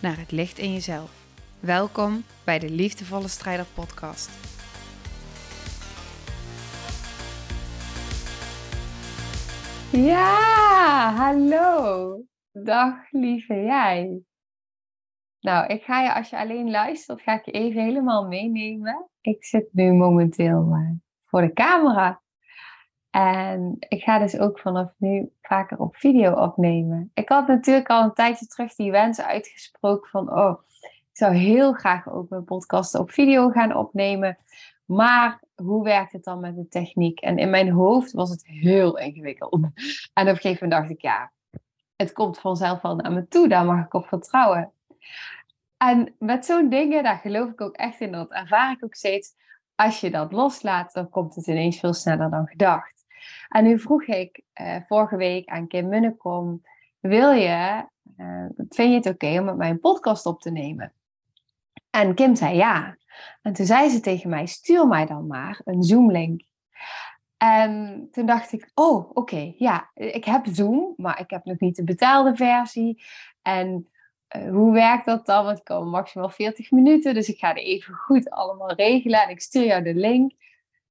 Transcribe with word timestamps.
naar 0.00 0.18
het 0.18 0.32
licht 0.32 0.58
in 0.58 0.72
jezelf. 0.72 1.26
Welkom 1.60 2.24
bij 2.44 2.58
de 2.58 2.70
Liefdevolle 2.70 3.28
Strijder 3.28 3.66
Podcast. 3.74 4.30
Ja, 9.92 11.12
hallo. 11.16 12.22
Dag 12.52 13.10
lieve 13.10 13.54
jij. 13.54 14.22
Nou, 15.40 15.66
ik 15.66 15.82
ga 15.82 16.02
je 16.02 16.14
als 16.14 16.30
je 16.30 16.38
alleen 16.38 16.70
luistert, 16.70 17.22
ga 17.22 17.38
ik 17.38 17.44
je 17.44 17.50
even 17.50 17.82
helemaal 17.82 18.26
meenemen. 18.26 19.08
Ik 19.20 19.44
zit 19.44 19.68
nu 19.72 19.92
momenteel 19.92 20.66
uh, 20.72 20.90
voor 21.24 21.40
de 21.40 21.52
camera. 21.52 22.22
En 23.10 23.76
ik 23.78 24.02
ga 24.02 24.18
dus 24.18 24.38
ook 24.38 24.58
vanaf 24.58 24.90
nu 24.96 25.30
vaker 25.42 25.78
op 25.78 25.96
video 25.96 26.32
opnemen. 26.32 27.10
Ik 27.14 27.28
had 27.28 27.46
natuurlijk 27.46 27.90
al 27.90 28.02
een 28.02 28.14
tijdje 28.14 28.46
terug 28.46 28.74
die 28.74 28.90
wens 28.90 29.20
uitgesproken 29.20 30.10
van, 30.10 30.32
oh, 30.38 30.62
ik 30.82 31.16
zou 31.16 31.34
heel 31.34 31.72
graag 31.72 32.10
ook 32.10 32.28
mijn 32.28 32.44
podcast 32.44 32.94
op 32.94 33.10
video 33.10 33.50
gaan 33.50 33.76
opnemen. 33.76 34.38
Maar 34.84 35.42
hoe 35.54 35.84
werkt 35.84 36.12
het 36.12 36.24
dan 36.24 36.40
met 36.40 36.56
de 36.56 36.68
techniek? 36.68 37.20
En 37.20 37.38
in 37.38 37.50
mijn 37.50 37.70
hoofd 37.70 38.12
was 38.12 38.30
het 38.30 38.46
heel 38.46 38.98
ingewikkeld. 38.98 39.52
En 39.52 40.28
op 40.28 40.34
een 40.34 40.36
gegeven 40.36 40.68
moment 40.68 40.80
dacht 40.80 40.90
ik, 40.90 41.02
ja, 41.02 41.32
het 41.96 42.12
komt 42.12 42.38
vanzelf 42.38 42.82
wel 42.82 42.96
naar 42.96 43.12
me 43.12 43.28
toe. 43.28 43.48
Daar 43.48 43.64
mag 43.64 43.84
ik 43.84 43.94
op 43.94 44.06
vertrouwen. 44.06 44.72
En 45.76 46.14
met 46.18 46.46
zo'n 46.46 46.68
dingen, 46.68 47.02
daar 47.02 47.18
geloof 47.18 47.50
ik 47.50 47.60
ook 47.60 47.76
echt 47.76 48.00
in. 48.00 48.12
Dat 48.12 48.30
ervaar 48.30 48.72
ik 48.72 48.84
ook 48.84 48.94
steeds. 48.94 49.34
Als 49.74 50.00
je 50.00 50.10
dat 50.10 50.32
loslaat, 50.32 50.92
dan 50.92 51.08
komt 51.08 51.34
het 51.34 51.46
ineens 51.46 51.78
veel 51.78 51.94
sneller 51.94 52.30
dan 52.30 52.46
gedacht. 52.46 52.99
En 53.50 53.64
nu 53.64 53.78
vroeg 53.78 54.04
ik 54.04 54.42
uh, 54.60 54.76
vorige 54.86 55.16
week 55.16 55.48
aan 55.48 55.66
Kim 55.66 55.88
Munnekom, 55.88 56.62
wil 57.00 57.30
je, 57.30 57.86
uh, 58.16 58.46
vind 58.68 58.90
je 58.90 58.94
het 58.94 59.06
oké 59.06 59.38
om 59.38 59.44
met 59.44 59.56
mij 59.56 59.70
een 59.70 59.80
podcast 59.80 60.26
op 60.26 60.40
te 60.40 60.50
nemen? 60.50 60.92
En 61.90 62.14
Kim 62.14 62.36
zei 62.36 62.56
ja. 62.56 62.96
En 63.42 63.52
toen 63.52 63.66
zei 63.66 63.88
ze 63.88 64.00
tegen 64.00 64.30
mij, 64.30 64.46
stuur 64.46 64.86
mij 64.86 65.06
dan 65.06 65.26
maar 65.26 65.60
een 65.64 65.82
Zoom-link. 65.82 66.42
En 67.36 68.08
toen 68.10 68.26
dacht 68.26 68.52
ik, 68.52 68.70
oh, 68.74 69.10
oké, 69.12 69.52
ja, 69.56 69.90
ik 69.94 70.24
heb 70.24 70.46
Zoom, 70.46 70.94
maar 70.96 71.20
ik 71.20 71.30
heb 71.30 71.44
nog 71.44 71.58
niet 71.58 71.76
de 71.76 71.84
betaalde 71.84 72.36
versie. 72.36 73.02
En 73.42 73.88
uh, 74.36 74.50
hoe 74.50 74.72
werkt 74.72 75.06
dat 75.06 75.26
dan? 75.26 75.44
Want 75.44 75.58
ik 75.58 75.64
kan 75.64 75.88
maximaal 75.88 76.30
40 76.30 76.70
minuten, 76.70 77.14
dus 77.14 77.28
ik 77.28 77.38
ga 77.38 77.50
er 77.50 77.62
even 77.62 77.94
goed 77.94 78.30
allemaal 78.30 78.72
regelen. 78.72 79.22
En 79.22 79.28
ik 79.28 79.40
stuur 79.40 79.64
jou 79.64 79.82
de 79.82 79.94
link. 79.94 80.32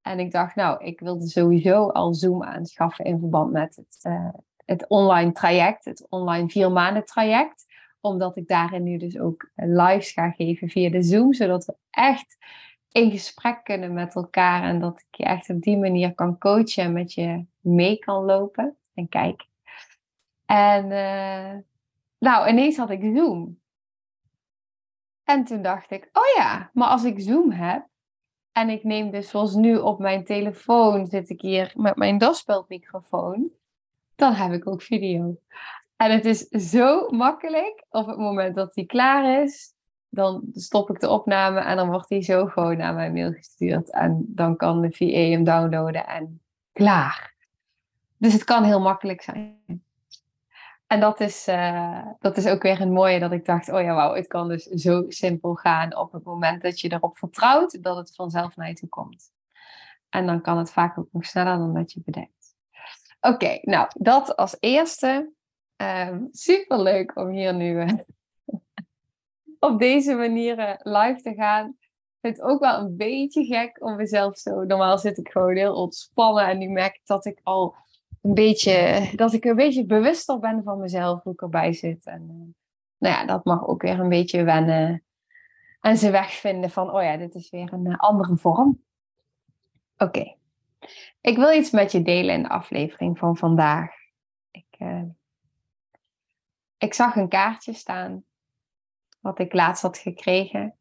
En 0.10 0.20
ik 0.20 0.32
dacht, 0.32 0.56
nou, 0.56 0.84
ik 0.84 1.00
wilde 1.00 1.28
sowieso 1.28 1.90
al 1.90 2.14
Zoom 2.14 2.44
aanschaffen 2.44 3.06
in 3.06 3.20
verband 3.20 3.52
met 3.52 3.76
het, 3.76 4.00
uh, 4.08 4.30
het 4.66 4.88
online 4.88 5.32
traject, 5.32 5.86
het 5.86 6.06
online 6.10 6.50
vier 6.50 6.72
maanden 6.72 7.06
traject. 7.06 7.66
Omdat 8.02 8.36
ik 8.38 8.48
daarin 8.48 8.84
nu 8.84 8.98
dus 8.98 9.20
ook 9.20 9.52
lives 9.56 10.12
ga 10.12 10.30
geven 10.32 10.70
via 10.70 10.90
de 10.90 11.02
Zoom, 11.02 11.34
zodat 11.34 11.66
we 11.66 11.76
echt 11.90 12.38
in 12.92 13.12
gesprek 13.12 13.64
kunnen 13.64 13.94
met 13.94 14.16
elkaar 14.16 14.64
en 14.64 14.80
dat 14.80 15.00
ik 15.00 15.16
je 15.16 15.24
echt 15.24 15.50
op 15.50 15.62
die 15.62 15.78
manier 15.78 16.14
kan 16.14 16.38
coachen 16.38 16.84
en 16.84 16.94
met 16.94 17.14
je 17.14 17.46
mee 17.60 17.98
kan 17.98 18.26
lopen. 18.26 18.78
En 18.94 19.10
kijk. 19.10 19.46
En 20.46 20.86
uh, 20.86 21.62
nou, 22.18 22.50
ineens 22.50 22.78
had 22.78 22.90
ik 22.90 23.12
Zoom. 23.16 23.60
En 25.24 25.44
toen 25.44 25.62
dacht 25.62 25.92
ik, 25.92 26.10
oh 26.14 26.36
ja, 26.38 26.70
maar 26.74 26.88
als 26.88 27.04
ik 27.04 27.20
Zoom 27.20 27.52
heb, 27.52 27.88
en 28.52 28.70
ik 28.70 28.84
neem 28.84 29.12
dus 29.12 29.30
zoals 29.30 29.54
nu 29.56 29.78
op 29.78 30.00
mijn 30.00 30.26
telefoon 30.26 31.08
zit 31.08 31.30
ik 31.30 31.42
hier 31.42 31.72
met 31.76 31.96
mijn 31.96 32.18
daspeldmicrofoon. 32.18 33.50
Dan 34.16 34.34
heb 34.34 34.52
ik 34.52 34.68
ook 34.68 34.82
video. 34.82 35.38
En 35.96 36.12
het 36.12 36.26
is 36.26 36.48
zo 36.48 37.10
makkelijk. 37.10 37.86
Op 37.90 38.08
het 38.08 38.18
moment 38.18 38.56
dat 38.56 38.74
die 38.74 38.86
klaar 38.86 39.44
is, 39.44 39.74
dan 40.10 40.44
stop 40.54 40.90
ik 40.90 41.00
de 41.00 41.10
opname 41.10 41.60
en 41.60 41.76
dan 41.76 41.90
wordt 41.90 42.10
die 42.10 42.22
zo 42.22 42.46
gewoon 42.46 42.78
naar 42.78 42.94
mijn 42.94 43.14
mail 43.14 43.32
gestuurd. 43.32 43.92
En 43.92 44.24
dan 44.28 44.56
kan 44.56 44.82
de 44.82 44.92
VA 44.92 45.06
hem 45.06 45.44
downloaden 45.44 46.08
en 46.08 46.42
klaar. 46.72 47.36
Dus 48.18 48.34
het 48.34 48.44
kan 48.44 48.64
heel 48.64 48.82
makkelijk 48.82 49.22
zijn. 49.22 49.84
En 50.90 51.00
dat 51.00 51.20
is, 51.20 51.48
uh, 51.48 52.06
dat 52.20 52.38
is 52.38 52.48
ook 52.48 52.62
weer 52.62 52.82
een 52.82 52.92
mooie 52.92 53.20
dat 53.20 53.32
ik 53.32 53.46
dacht, 53.46 53.70
oh 53.72 53.82
ja, 53.82 53.94
wauw, 53.94 54.14
het 54.14 54.28
kan 54.28 54.48
dus 54.48 54.64
zo 54.64 55.06
simpel 55.08 55.54
gaan 55.54 55.98
op 55.98 56.12
het 56.12 56.24
moment 56.24 56.62
dat 56.62 56.80
je 56.80 56.92
erop 56.92 57.18
vertrouwt 57.18 57.84
dat 57.84 57.98
het 57.98 58.16
vanzelf 58.16 58.56
naar 58.56 58.68
je 58.68 58.74
toe 58.74 58.90
komt. 58.90 59.32
En 60.10 60.26
dan 60.26 60.42
kan 60.42 60.58
het 60.58 60.72
vaak 60.72 60.98
ook 60.98 61.08
nog 61.12 61.26
sneller 61.26 61.58
dan 61.58 61.74
dat 61.74 61.92
je 61.92 62.02
bedenkt. 62.06 62.56
Oké, 63.22 63.60
nou, 63.62 63.88
dat 63.94 64.36
als 64.36 64.58
eerste. 64.60 65.32
Um, 65.76 66.28
Super 66.32 66.82
leuk 66.82 67.18
om 67.18 67.30
hier 67.30 67.54
nu 67.54 67.84
uh, 67.84 67.90
op 69.70 69.80
deze 69.80 70.16
manier 70.16 70.60
uh, 70.60 70.74
live 70.78 71.22
te 71.22 71.34
gaan. 71.34 71.68
Ik 71.70 72.18
vind 72.22 72.38
het 72.38 72.46
ook 72.46 72.60
wel 72.60 72.80
een 72.80 72.98
beetje 72.98 73.46
gek 73.46 73.84
om 73.84 73.96
mezelf 73.96 74.38
zo. 74.38 74.64
Normaal 74.64 74.98
zit 74.98 75.18
ik 75.18 75.30
gewoon 75.30 75.56
heel 75.56 75.76
ontspannen 75.76 76.48
en 76.48 76.58
nu 76.58 76.70
merk 76.70 76.96
ik 76.96 77.06
dat 77.06 77.26
ik 77.26 77.40
al 77.44 77.76
een 78.22 78.34
beetje, 78.34 79.10
dat 79.16 79.34
ik 79.34 79.46
een 79.46 79.56
beetje 79.56 79.86
bewuster 79.86 80.40
ben 80.40 80.64
van 80.64 80.80
mezelf, 80.80 81.24
hoe 81.24 81.34
ik 81.34 81.42
erbij 81.42 81.74
zit. 81.74 82.06
En 82.06 82.22
uh, 82.22 82.54
nou 82.98 83.16
ja, 83.16 83.26
dat 83.26 83.46
mag 83.46 83.68
ook 83.68 83.82
weer 83.82 84.00
een 84.00 84.10
beetje 84.10 84.44
wennen. 84.44 85.04
En 85.82 85.98
ze 85.98 86.12
wegvinden 86.12 86.70
van, 86.70 86.92
oh 86.94 87.04
ja, 87.04 87.18
dit 87.18 87.36
is 87.36 87.50
weer 87.50 87.74
een 87.74 87.86
uh, 87.86 87.98
andere 87.98 88.38
vorm. 88.38 88.84
Oké. 89.98 90.36
Ik 91.22 91.36
wil 91.36 91.54
iets 91.54 91.72
met 91.72 91.92
je 91.92 92.02
delen 92.02 92.36
in 92.36 92.44
de 92.44 92.50
aflevering 92.50 93.18
van 93.18 93.38
vandaag. 93.38 93.92
Ik, 94.52 94.76
uh, 94.78 95.04
ik 96.78 96.94
zag 96.94 97.16
een 97.16 97.30
kaartje 97.30 97.74
staan, 97.74 98.24
wat 99.20 99.40
ik 99.40 99.54
laatst 99.54 99.82
had 99.82 99.98
gekregen. 99.98 100.78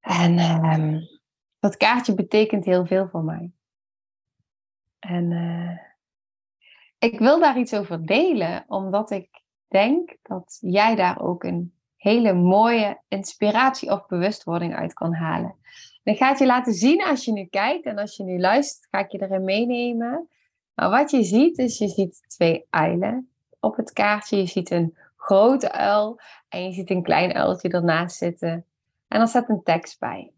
En 0.00 0.38
ehm, 0.38 1.00
dat 1.58 1.76
kaartje 1.76 2.14
betekent 2.14 2.64
heel 2.64 2.86
veel 2.86 3.08
voor 3.08 3.24
mij. 3.24 3.52
En 5.02 5.30
uh, 5.30 5.78
ik 6.98 7.18
wil 7.18 7.40
daar 7.40 7.58
iets 7.58 7.74
over 7.74 8.06
delen, 8.06 8.64
omdat 8.66 9.10
ik 9.10 9.28
denk 9.68 10.16
dat 10.22 10.58
jij 10.60 10.94
daar 10.94 11.20
ook 11.20 11.44
een 11.44 11.74
hele 11.96 12.32
mooie 12.32 13.00
inspiratie 13.08 13.90
of 13.90 14.06
bewustwording 14.06 14.74
uit 14.74 14.92
kan 14.92 15.14
halen. 15.14 15.54
En 16.02 16.12
ik 16.12 16.18
ga 16.18 16.28
het 16.28 16.38
je 16.38 16.46
laten 16.46 16.72
zien 16.72 17.04
als 17.04 17.24
je 17.24 17.32
nu 17.32 17.44
kijkt 17.44 17.84
en 17.84 17.98
als 17.98 18.16
je 18.16 18.24
nu 18.24 18.40
luistert, 18.40 18.88
ga 18.90 18.98
ik 18.98 19.10
je 19.10 19.22
erin 19.22 19.44
meenemen. 19.44 20.28
Maar 20.74 20.90
wat 20.90 21.10
je 21.10 21.22
ziet 21.22 21.58
is, 21.58 21.78
je 21.78 21.88
ziet 21.88 22.24
twee 22.26 22.66
uilen 22.70 23.30
op 23.60 23.76
het 23.76 23.92
kaartje. 23.92 24.36
Je 24.36 24.46
ziet 24.46 24.70
een 24.70 24.96
grote 25.16 25.72
uil 25.72 26.20
en 26.48 26.64
je 26.64 26.72
ziet 26.72 26.90
een 26.90 27.02
klein 27.02 27.32
uiltje 27.32 27.68
ernaast 27.68 28.16
zitten. 28.16 28.66
En 29.08 29.20
er 29.20 29.28
staat 29.28 29.48
een 29.48 29.62
tekst 29.62 29.98
bij. 29.98 30.32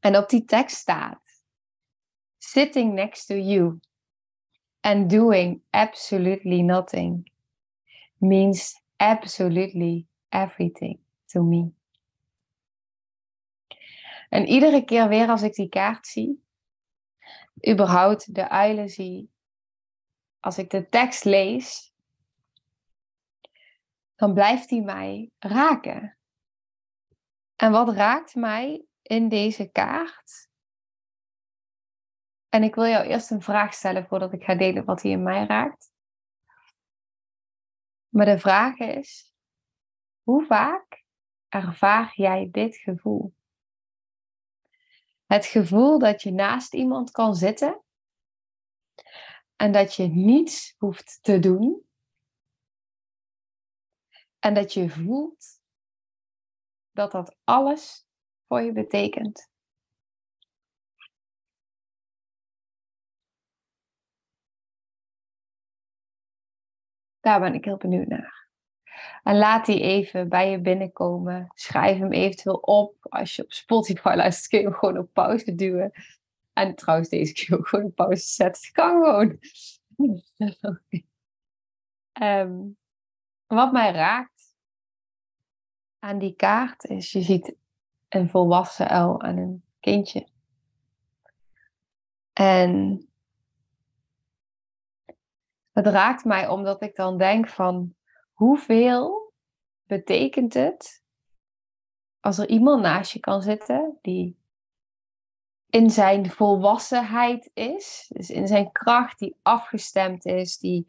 En 0.00 0.16
op 0.16 0.28
die 0.28 0.44
tekst 0.44 0.76
staat: 0.76 1.29
sitting 2.40 2.94
next 2.94 3.26
to 3.26 3.34
you 3.34 3.80
and 4.80 5.10
doing 5.10 5.60
absolutely 5.72 6.62
nothing 6.62 7.30
means 8.18 8.74
absolutely 8.96 10.06
everything 10.30 10.98
to 11.26 11.42
me. 11.42 11.72
En 14.28 14.46
iedere 14.46 14.84
keer 14.84 15.08
weer 15.08 15.28
als 15.28 15.42
ik 15.42 15.54
die 15.54 15.68
kaart 15.68 16.06
zie, 16.06 16.42
überhaupt 17.68 18.34
de 18.34 18.48
uilen 18.48 18.88
zie, 18.88 19.30
als 20.40 20.58
ik 20.58 20.70
de 20.70 20.88
tekst 20.88 21.24
lees, 21.24 21.92
dan 24.16 24.34
blijft 24.34 24.68
die 24.68 24.82
mij 24.82 25.30
raken. 25.38 26.16
En 27.56 27.72
wat 27.72 27.88
raakt 27.88 28.34
mij 28.34 28.84
in 29.02 29.28
deze 29.28 29.70
kaart? 29.70 30.49
En 32.50 32.62
ik 32.62 32.74
wil 32.74 32.86
jou 32.86 33.06
eerst 33.06 33.30
een 33.30 33.42
vraag 33.42 33.74
stellen 33.74 34.06
voordat 34.06 34.32
ik 34.32 34.42
ga 34.42 34.54
delen 34.54 34.84
wat 34.84 35.02
hier 35.02 35.12
in 35.12 35.22
mij 35.22 35.46
raakt. 35.46 35.92
Maar 38.08 38.26
de 38.26 38.38
vraag 38.38 38.76
is, 38.76 39.34
hoe 40.22 40.44
vaak 40.46 41.04
ervaar 41.48 42.12
jij 42.14 42.48
dit 42.50 42.76
gevoel? 42.76 43.34
Het 45.26 45.46
gevoel 45.46 45.98
dat 45.98 46.22
je 46.22 46.30
naast 46.30 46.74
iemand 46.74 47.10
kan 47.10 47.34
zitten 47.34 47.82
en 49.56 49.72
dat 49.72 49.94
je 49.94 50.06
niets 50.06 50.74
hoeft 50.78 51.18
te 51.22 51.38
doen. 51.38 51.88
En 54.38 54.54
dat 54.54 54.72
je 54.72 54.88
voelt 54.88 55.60
dat 56.90 57.12
dat 57.12 57.36
alles 57.44 58.06
voor 58.46 58.60
je 58.60 58.72
betekent. 58.72 59.50
Daar 67.20 67.40
ben 67.40 67.54
ik 67.54 67.64
heel 67.64 67.76
benieuwd 67.76 68.06
naar. 68.06 68.48
En 69.22 69.36
laat 69.36 69.66
die 69.66 69.80
even 69.80 70.28
bij 70.28 70.50
je 70.50 70.60
binnenkomen. 70.60 71.50
Schrijf 71.54 71.98
hem 71.98 72.12
eventueel 72.12 72.56
op. 72.56 72.94
Als 73.00 73.36
je 73.36 73.42
op 73.44 73.52
Spotify 73.52 74.12
luistert, 74.16 74.48
kun 74.48 74.58
je 74.58 74.64
hem 74.64 74.74
gewoon 74.74 74.98
op 74.98 75.12
pauze 75.12 75.54
duwen. 75.54 75.92
En 76.52 76.74
trouwens, 76.74 77.08
deze 77.08 77.32
je 77.46 77.58
ook 77.58 77.68
gewoon 77.68 77.84
op 77.84 77.94
pauze 77.94 78.28
zetten. 78.28 78.72
Kan 78.72 79.04
gewoon. 79.04 79.38
um, 82.22 82.76
wat 83.46 83.72
mij 83.72 83.92
raakt 83.92 84.54
aan 85.98 86.18
die 86.18 86.34
kaart 86.34 86.84
is, 86.84 87.12
je 87.12 87.22
ziet 87.22 87.54
een 88.08 88.30
volwassen 88.30 88.88
uil 88.88 89.20
en 89.20 89.36
een 89.36 89.64
kindje. 89.80 90.28
En 92.32 93.04
het 95.72 95.86
raakt 95.86 96.24
mij 96.24 96.48
omdat 96.48 96.82
ik 96.82 96.96
dan 96.96 97.18
denk 97.18 97.48
van 97.48 97.94
hoeveel 98.32 99.32
betekent 99.86 100.54
het 100.54 101.02
als 102.20 102.38
er 102.38 102.48
iemand 102.48 102.82
naast 102.82 103.12
je 103.12 103.20
kan 103.20 103.42
zitten 103.42 103.98
die 104.02 104.38
in 105.70 105.90
zijn 105.90 106.30
volwassenheid 106.30 107.50
is, 107.54 108.06
dus 108.08 108.30
in 108.30 108.46
zijn 108.46 108.72
kracht, 108.72 109.18
die 109.18 109.36
afgestemd 109.42 110.24
is, 110.24 110.58
die 110.58 110.86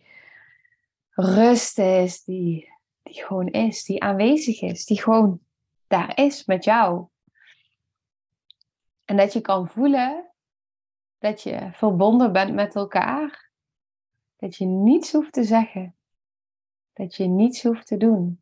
rust 1.10 1.80
is, 1.80 2.24
die, 2.24 2.74
die 3.04 3.26
gewoon 3.26 3.48
is, 3.48 3.84
die 3.84 4.04
aanwezig 4.04 4.62
is, 4.62 4.86
die 4.86 5.02
gewoon 5.02 5.40
daar 5.88 6.18
is 6.18 6.46
met 6.46 6.64
jou. 6.64 7.08
En 9.06 9.18
dat 9.18 9.34
je 9.34 9.42
kan 9.42 9.70
voelen 9.70 10.30
dat 11.18 11.42
je 11.42 11.70
verbonden 11.72 12.32
bent 12.32 12.54
met 12.54 12.76
elkaar. 12.76 13.51
Dat 14.42 14.56
je 14.56 14.66
niets 14.66 15.12
hoeft 15.12 15.34
te 15.34 15.44
zeggen. 15.44 15.96
Dat 16.94 17.16
je 17.16 17.26
niets 17.26 17.64
hoeft 17.64 17.88
te 17.88 17.98
doen. 17.98 18.42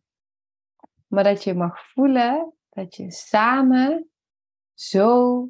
Maar 1.07 1.23
dat 1.23 1.43
je 1.43 1.53
mag 1.53 1.91
voelen 1.91 2.53
dat 2.69 2.95
je 2.95 3.11
samen 3.11 4.09
zo 4.73 5.49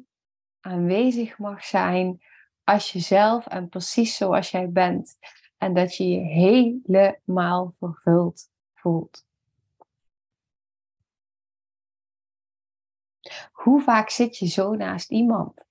aanwezig 0.60 1.38
mag 1.38 1.64
zijn 1.64 2.22
als 2.64 2.92
jezelf 2.92 3.46
en 3.46 3.68
precies 3.68 4.16
zoals 4.16 4.50
jij 4.50 4.70
bent. 4.70 5.18
En 5.56 5.74
dat 5.74 5.96
je 5.96 6.08
je 6.08 6.20
helemaal 6.20 7.74
vervuld 7.78 8.50
voelt. 8.74 9.26
Hoe 13.52 13.82
vaak 13.82 14.10
zit 14.10 14.36
je 14.36 14.46
zo 14.46 14.74
naast 14.74 15.10
iemand? 15.10 15.64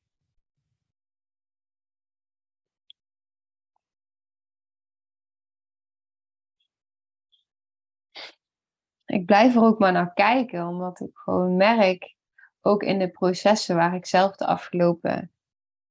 Ik 9.09 9.25
blijf 9.25 9.55
er 9.55 9.61
ook 9.61 9.79
maar 9.79 9.91
naar 9.91 10.13
kijken, 10.13 10.67
omdat 10.67 10.99
ik 10.99 11.09
gewoon 11.13 11.55
merk, 11.55 12.15
ook 12.61 12.83
in 12.83 12.99
de 12.99 13.09
processen 13.09 13.75
waar 13.75 13.95
ik 13.95 14.05
zelf 14.05 14.35
de 14.35 14.45
afgelopen 14.45 15.31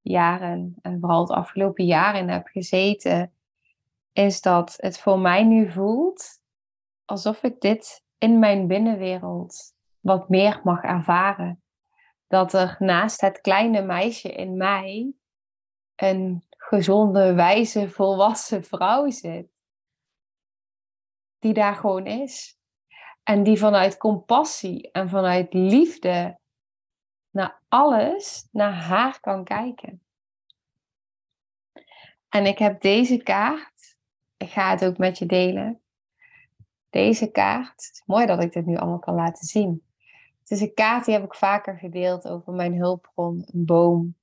jaren 0.00 0.76
en 0.82 1.00
vooral 1.00 1.20
het 1.20 1.30
afgelopen 1.30 1.84
jaar 1.84 2.16
in 2.16 2.28
heb 2.28 2.46
gezeten, 2.46 3.32
is 4.12 4.40
dat 4.40 4.74
het 4.76 4.98
voor 4.98 5.18
mij 5.18 5.44
nu 5.44 5.70
voelt 5.70 6.40
alsof 7.04 7.42
ik 7.42 7.60
dit 7.60 8.04
in 8.18 8.38
mijn 8.38 8.66
binnenwereld 8.66 9.74
wat 10.00 10.28
meer 10.28 10.60
mag 10.64 10.82
ervaren. 10.82 11.62
Dat 12.26 12.52
er 12.52 12.76
naast 12.78 13.20
het 13.20 13.40
kleine 13.40 13.82
meisje 13.82 14.32
in 14.32 14.56
mij 14.56 15.12
een 15.96 16.44
gezonde, 16.50 17.34
wijze, 17.34 17.90
volwassen 17.90 18.64
vrouw 18.64 19.10
zit. 19.10 19.48
Die 21.38 21.54
daar 21.54 21.74
gewoon 21.74 22.06
is. 22.06 22.57
En 23.28 23.42
die 23.42 23.58
vanuit 23.58 23.96
compassie 23.96 24.90
en 24.90 25.08
vanuit 25.08 25.52
liefde 25.52 26.38
naar 27.30 27.62
alles, 27.68 28.48
naar 28.52 28.72
haar 28.72 29.20
kan 29.20 29.44
kijken. 29.44 30.02
En 32.28 32.46
ik 32.46 32.58
heb 32.58 32.80
deze 32.80 33.16
kaart, 33.16 33.96
ik 34.36 34.50
ga 34.50 34.70
het 34.70 34.84
ook 34.84 34.98
met 34.98 35.18
je 35.18 35.26
delen. 35.26 35.80
Deze 36.90 37.30
kaart, 37.30 37.86
het 37.86 37.90
is 37.92 38.02
mooi 38.06 38.26
dat 38.26 38.42
ik 38.42 38.52
dit 38.52 38.66
nu 38.66 38.76
allemaal 38.76 38.98
kan 38.98 39.14
laten 39.14 39.46
zien. 39.46 39.84
Het 40.40 40.50
is 40.50 40.60
een 40.60 40.74
kaart 40.74 41.04
die 41.04 41.14
heb 41.14 41.24
ik 41.24 41.34
vaker 41.34 41.78
gedeeld 41.78 42.28
over 42.28 42.52
mijn 42.52 42.74
hulpbron, 42.74 43.44
een 43.46 43.64
boom. 43.64 44.16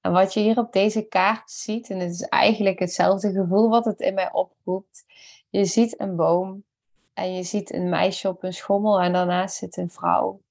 En 0.00 0.12
wat 0.12 0.34
je 0.34 0.40
hier 0.40 0.58
op 0.58 0.72
deze 0.72 1.02
kaart 1.02 1.50
ziet, 1.50 1.90
en 1.90 1.98
het 1.98 2.10
is 2.10 2.22
eigenlijk 2.22 2.78
hetzelfde 2.78 3.32
gevoel 3.32 3.68
wat 3.68 3.84
het 3.84 4.00
in 4.00 4.14
mij 4.14 4.32
oproept. 4.32 5.04
Je 5.50 5.64
ziet 5.64 6.00
een 6.00 6.16
boom 6.16 6.64
en 7.14 7.34
je 7.34 7.42
ziet 7.42 7.72
een 7.72 7.88
meisje 7.88 8.28
op 8.28 8.42
een 8.42 8.52
schommel 8.52 9.00
en 9.00 9.12
daarnaast 9.12 9.56
zit 9.56 9.76
een 9.76 9.90
vrouw 9.90 10.42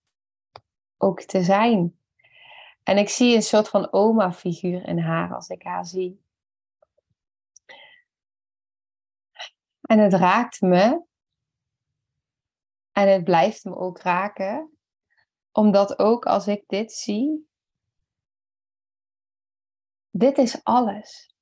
ook 0.98 1.22
te 1.22 1.44
zijn. 1.44 1.98
En 2.84 2.98
ik 2.98 3.10
zie 3.10 3.36
een 3.36 3.42
soort 3.42 3.70
van 3.70 3.92
oma-figuur 3.92 4.88
in 4.88 5.00
haar 5.00 5.34
als 5.36 5.48
ik 5.48 5.64
haar 5.64 5.86
zie. 5.86 6.22
En 9.82 10.00
het 10.00 10.14
raakt 10.14 10.62
me. 10.62 11.06
En 12.92 13.12
het 13.12 13.24
blijft 13.24 13.64
me 13.64 13.76
ook 13.76 14.00
raken. 14.00 14.78
Omdat 15.52 16.00
ook 16.00 16.26
als 16.26 16.48
ik 16.48 16.64
dit 16.68 16.92
zie, 16.92 17.50
dit 20.10 20.38
is 20.38 20.64
alles. 20.64 21.36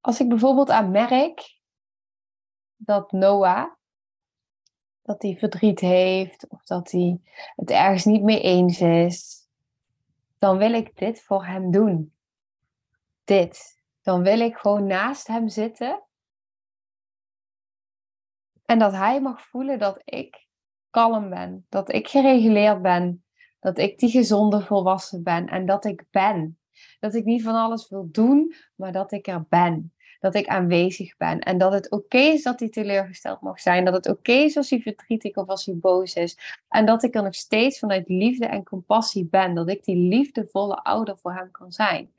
Als 0.00 0.20
ik 0.20 0.28
bijvoorbeeld 0.28 0.70
aan 0.70 0.90
merk 0.90 1.59
dat 2.82 3.12
Noah, 3.12 3.70
dat 5.02 5.22
hij 5.22 5.36
verdriet 5.36 5.80
heeft 5.80 6.48
of 6.48 6.64
dat 6.64 6.90
hij 6.90 7.20
het 7.56 7.70
ergens 7.70 8.04
niet 8.04 8.22
mee 8.22 8.40
eens 8.40 8.80
is, 8.80 9.48
dan 10.38 10.58
wil 10.58 10.72
ik 10.72 10.96
dit 10.96 11.22
voor 11.22 11.44
hem 11.44 11.70
doen. 11.70 12.12
Dit. 13.24 13.78
Dan 14.02 14.22
wil 14.22 14.40
ik 14.40 14.56
gewoon 14.56 14.86
naast 14.86 15.26
hem 15.26 15.48
zitten. 15.48 16.02
En 18.64 18.78
dat 18.78 18.92
hij 18.92 19.20
mag 19.20 19.46
voelen 19.46 19.78
dat 19.78 20.02
ik 20.04 20.46
kalm 20.90 21.30
ben, 21.30 21.66
dat 21.68 21.92
ik 21.92 22.08
gereguleerd 22.08 22.82
ben, 22.82 23.24
dat 23.58 23.78
ik 23.78 23.98
die 23.98 24.10
gezonde 24.10 24.62
volwassen 24.62 25.22
ben 25.22 25.46
en 25.46 25.66
dat 25.66 25.84
ik 25.84 26.04
ben. 26.10 26.58
Dat 27.00 27.14
ik 27.14 27.24
niet 27.24 27.42
van 27.42 27.54
alles 27.54 27.88
wil 27.88 28.08
doen, 28.10 28.54
maar 28.74 28.92
dat 28.92 29.12
ik 29.12 29.26
er 29.26 29.46
ben 29.48 29.94
dat 30.20 30.34
ik 30.34 30.46
aanwezig 30.46 31.16
ben. 31.16 31.38
En 31.38 31.58
dat 31.58 31.72
het 31.72 31.90
oké 31.90 32.18
is 32.18 32.42
dat 32.42 32.60
hij 32.60 32.68
teleurgesteld 32.68 33.40
mag 33.40 33.60
zijn. 33.60 33.84
Dat 33.84 33.94
het 33.94 34.08
oké 34.08 34.32
is 34.32 34.56
als 34.56 34.70
hij 34.70 34.80
verdrietig 34.80 35.36
of 35.36 35.48
als 35.48 35.66
hij 35.66 35.76
boos 35.76 36.14
is. 36.14 36.38
En 36.68 36.86
dat 36.86 37.02
ik 37.02 37.14
er 37.14 37.22
nog 37.22 37.34
steeds 37.34 37.78
vanuit 37.78 38.08
liefde 38.08 38.46
en 38.46 38.64
compassie 38.64 39.24
ben. 39.24 39.54
Dat 39.54 39.68
ik 39.68 39.84
die 39.84 39.96
liefdevolle 39.96 40.76
ouder 40.76 41.18
voor 41.18 41.34
hem 41.34 41.50
kan 41.50 41.72
zijn. 41.72 42.12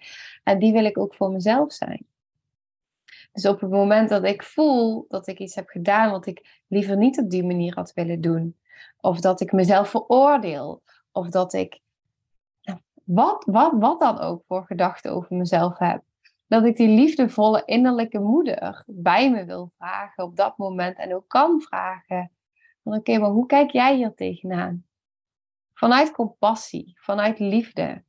En 0.44 0.60
die 0.60 0.74
wil 0.74 0.86
ik 0.86 0.98
ook 0.98 1.16
voor 1.16 1.32
mezelf 1.32 1.74
zijn. 1.74 2.06
Dus 3.32 3.46
op 3.46 3.62
het 3.62 3.70
moment 3.70 4.10
dat 4.10 4.24
ik 4.24 4.44
voel 4.44 5.06
dat 5.10 5.28
ik 5.28 5.40
iets 5.40 5.56
heb 5.56 5.70
gedaan 5.70 6.12
wat 6.12 6.26
ik 6.26 6.64
liever 6.68 6.98
niet 6.98 7.20
op 7.20 7.30
die 7.30 7.44
manier 7.44 7.74
had 7.76 7.94
willen 7.94 8.22
doen. 8.22 8.58
Of 9.00 9.20
dat 9.20 9.42
ik 9.42 9.52
mezelf 9.52 9.90
veroordeel. 9.90 10.82
Of 11.12 11.30
dat 11.30 11.54
ik 11.54 11.80
wat, 13.04 13.44
wat, 13.46 13.72
wat 13.76 14.00
dan 14.00 14.20
ook 14.20 14.44
voor 14.48 14.66
gedachten 14.66 15.12
over 15.12 15.36
mezelf 15.36 15.78
heb 15.78 16.02
dat 16.52 16.66
ik 16.66 16.76
die 16.76 16.88
liefdevolle 16.88 17.66
innerlijke 17.66 18.20
moeder 18.20 18.84
bij 18.88 19.32
me 19.32 19.46
wil 19.46 19.72
vragen 19.78 20.24
op 20.24 20.36
dat 20.36 20.58
moment 20.58 20.98
en 20.98 21.16
ook 21.16 21.28
kan 21.28 21.62
vragen. 21.62 22.32
Van 22.84 22.94
oké, 22.94 23.18
maar 23.18 23.30
hoe 23.30 23.46
kijk 23.46 23.72
jij 23.72 23.96
hier 23.96 24.14
tegenaan? 24.14 24.86
Vanuit 25.74 26.12
compassie, 26.12 26.98
vanuit 27.00 27.40
liefde. 27.40 28.04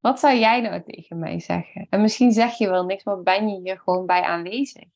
Wat 0.00 0.20
zou 0.20 0.36
jij 0.36 0.60
nou 0.60 0.82
tegen 0.82 1.18
mij 1.18 1.40
zeggen? 1.40 1.86
En 1.90 2.00
misschien 2.00 2.32
zeg 2.32 2.58
je 2.58 2.68
wel 2.68 2.84
niks, 2.84 3.04
maar 3.04 3.22
ben 3.22 3.48
je 3.48 3.60
hier 3.60 3.78
gewoon 3.78 4.06
bij 4.06 4.22
aanwezig? 4.22 4.88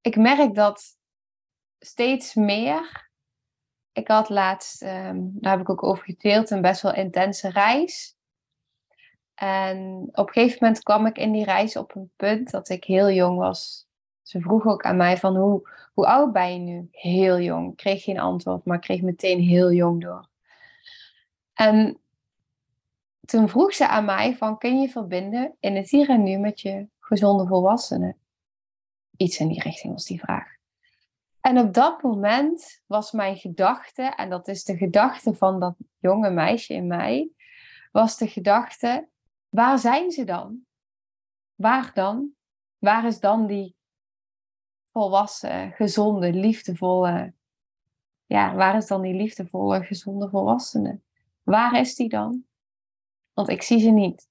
Ik 0.00 0.16
merk 0.16 0.54
dat 0.54 0.98
steeds 1.78 2.34
meer. 2.34 3.10
Ik 3.92 4.08
had 4.08 4.28
laatst, 4.28 4.82
um, 4.82 5.32
daar 5.40 5.52
heb 5.52 5.60
ik 5.60 5.70
ook 5.70 5.82
over 5.82 6.04
gedeeld, 6.04 6.50
een 6.50 6.62
best 6.62 6.82
wel 6.82 6.94
intense 6.94 7.50
reis. 7.50 8.20
En 9.34 10.08
op 10.12 10.26
een 10.26 10.32
gegeven 10.32 10.58
moment 10.60 10.82
kwam 10.82 11.06
ik 11.06 11.18
in 11.18 11.32
die 11.32 11.44
reis 11.44 11.76
op 11.76 11.94
een 11.94 12.10
punt 12.16 12.50
dat 12.50 12.68
ik 12.68 12.84
heel 12.84 13.10
jong 13.10 13.38
was. 13.38 13.86
Ze 14.22 14.40
vroeg 14.40 14.66
ook 14.66 14.82
aan 14.82 14.96
mij 14.96 15.16
van 15.16 15.36
hoe, 15.36 15.68
hoe 15.94 16.06
oud 16.06 16.32
ben 16.32 16.52
je 16.52 16.58
nu? 16.58 16.88
Heel 16.90 17.40
jong. 17.40 17.70
Ik 17.70 17.76
kreeg 17.76 18.02
geen 18.02 18.18
antwoord, 18.20 18.64
maar 18.64 18.76
ik 18.76 18.82
kreeg 18.82 19.02
meteen 19.02 19.40
heel 19.40 19.72
jong 19.72 20.02
door. 20.02 20.28
En 21.54 22.00
toen 23.24 23.48
vroeg 23.48 23.74
ze 23.74 23.88
aan 23.88 24.04
mij 24.04 24.36
van 24.36 24.58
kun 24.58 24.80
je 24.80 24.88
verbinden 24.88 25.56
in 25.60 25.76
het 25.76 25.90
hier 25.90 26.08
en 26.08 26.22
nu 26.22 26.38
met 26.38 26.60
je 26.60 26.88
gezonde 26.98 27.46
volwassenen? 27.46 28.16
Iets 29.16 29.38
in 29.38 29.48
die 29.48 29.62
richting 29.62 29.92
was 29.92 30.04
die 30.04 30.20
vraag. 30.20 30.60
En 31.40 31.58
op 31.58 31.74
dat 31.74 32.02
moment 32.02 32.82
was 32.86 33.12
mijn 33.12 33.36
gedachte, 33.36 34.02
en 34.02 34.30
dat 34.30 34.48
is 34.48 34.64
de 34.64 34.76
gedachte 34.76 35.34
van 35.34 35.60
dat 35.60 35.74
jonge 35.98 36.30
meisje 36.30 36.74
in 36.74 36.86
mij, 36.86 37.30
was 37.92 38.16
de 38.16 38.28
gedachte, 38.28 39.08
waar 39.52 39.78
zijn 39.78 40.10
ze 40.10 40.24
dan? 40.24 40.66
Waar 41.54 41.94
dan? 41.94 42.34
Waar 42.78 43.06
is 43.06 43.20
dan 43.20 43.46
die 43.46 43.76
volwassen, 44.92 45.72
gezonde, 45.72 46.32
liefdevolle, 46.32 47.34
ja, 48.26 48.54
waar 48.54 48.76
is 48.76 48.86
dan 48.86 49.02
die 49.02 49.14
liefdevolle, 49.14 49.84
gezonde 49.84 50.28
volwassene? 50.28 51.00
Waar 51.42 51.80
is 51.80 51.94
die 51.94 52.08
dan? 52.08 52.46
Want 53.32 53.48
ik 53.48 53.62
zie 53.62 53.80
ze 53.80 53.90
niet. 53.90 54.30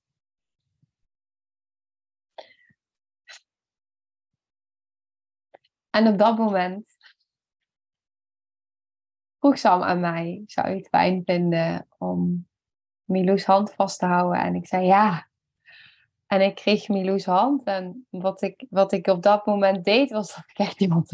En 5.90 6.08
op 6.08 6.18
dat 6.18 6.38
moment 6.38 6.98
vroeg 9.40 9.58
Sam 9.58 9.82
aan 9.82 10.00
mij, 10.00 10.44
zou 10.46 10.70
je 10.70 10.76
het 10.76 10.88
fijn 10.88 11.22
vinden 11.26 11.88
om 11.98 12.50
Milou's 13.12 13.46
hand 13.46 13.74
vast 13.74 14.00
te 14.00 14.06
houden? 14.06 14.42
En 14.42 14.56
ik 14.56 14.68
zei 14.68 14.86
ja. 14.86 15.28
En 16.28 16.42
ik 16.42 16.56
kreeg 16.56 16.88
Milou's 16.88 17.26
hand. 17.26 17.64
En 17.64 18.08
wat 18.10 18.42
ik, 18.42 18.66
wat 18.70 18.92
ik 18.92 19.08
op 19.08 19.24
dat 19.24 19.46
moment 19.46 19.86
deed, 19.86 20.12
was 20.12 20.36
dat 20.36 20.44
ik 20.48 20.58
echt 20.58 20.82
iemand 20.82 21.12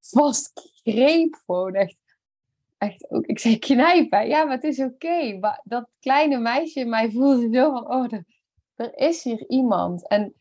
vastgreep. 0.00 1.34
Gewoon 1.44 1.74
echt. 1.74 2.04
Echt 2.78 3.10
ook, 3.10 3.26
ik 3.26 3.38
zei 3.38 3.58
knijpen. 3.58 4.28
Ja, 4.28 4.44
maar 4.44 4.54
het 4.54 4.64
is 4.64 4.80
oké. 4.80 5.38
Maar 5.38 5.60
dat 5.64 5.88
kleine 6.00 6.38
meisje 6.38 6.84
mij 6.84 7.10
voelde 7.10 7.48
zo 7.52 7.70
van, 7.70 7.90
oh, 7.90 8.12
er 8.74 8.96
is 8.96 9.22
hier 9.22 9.48
iemand. 9.48 10.08
En 10.08 10.34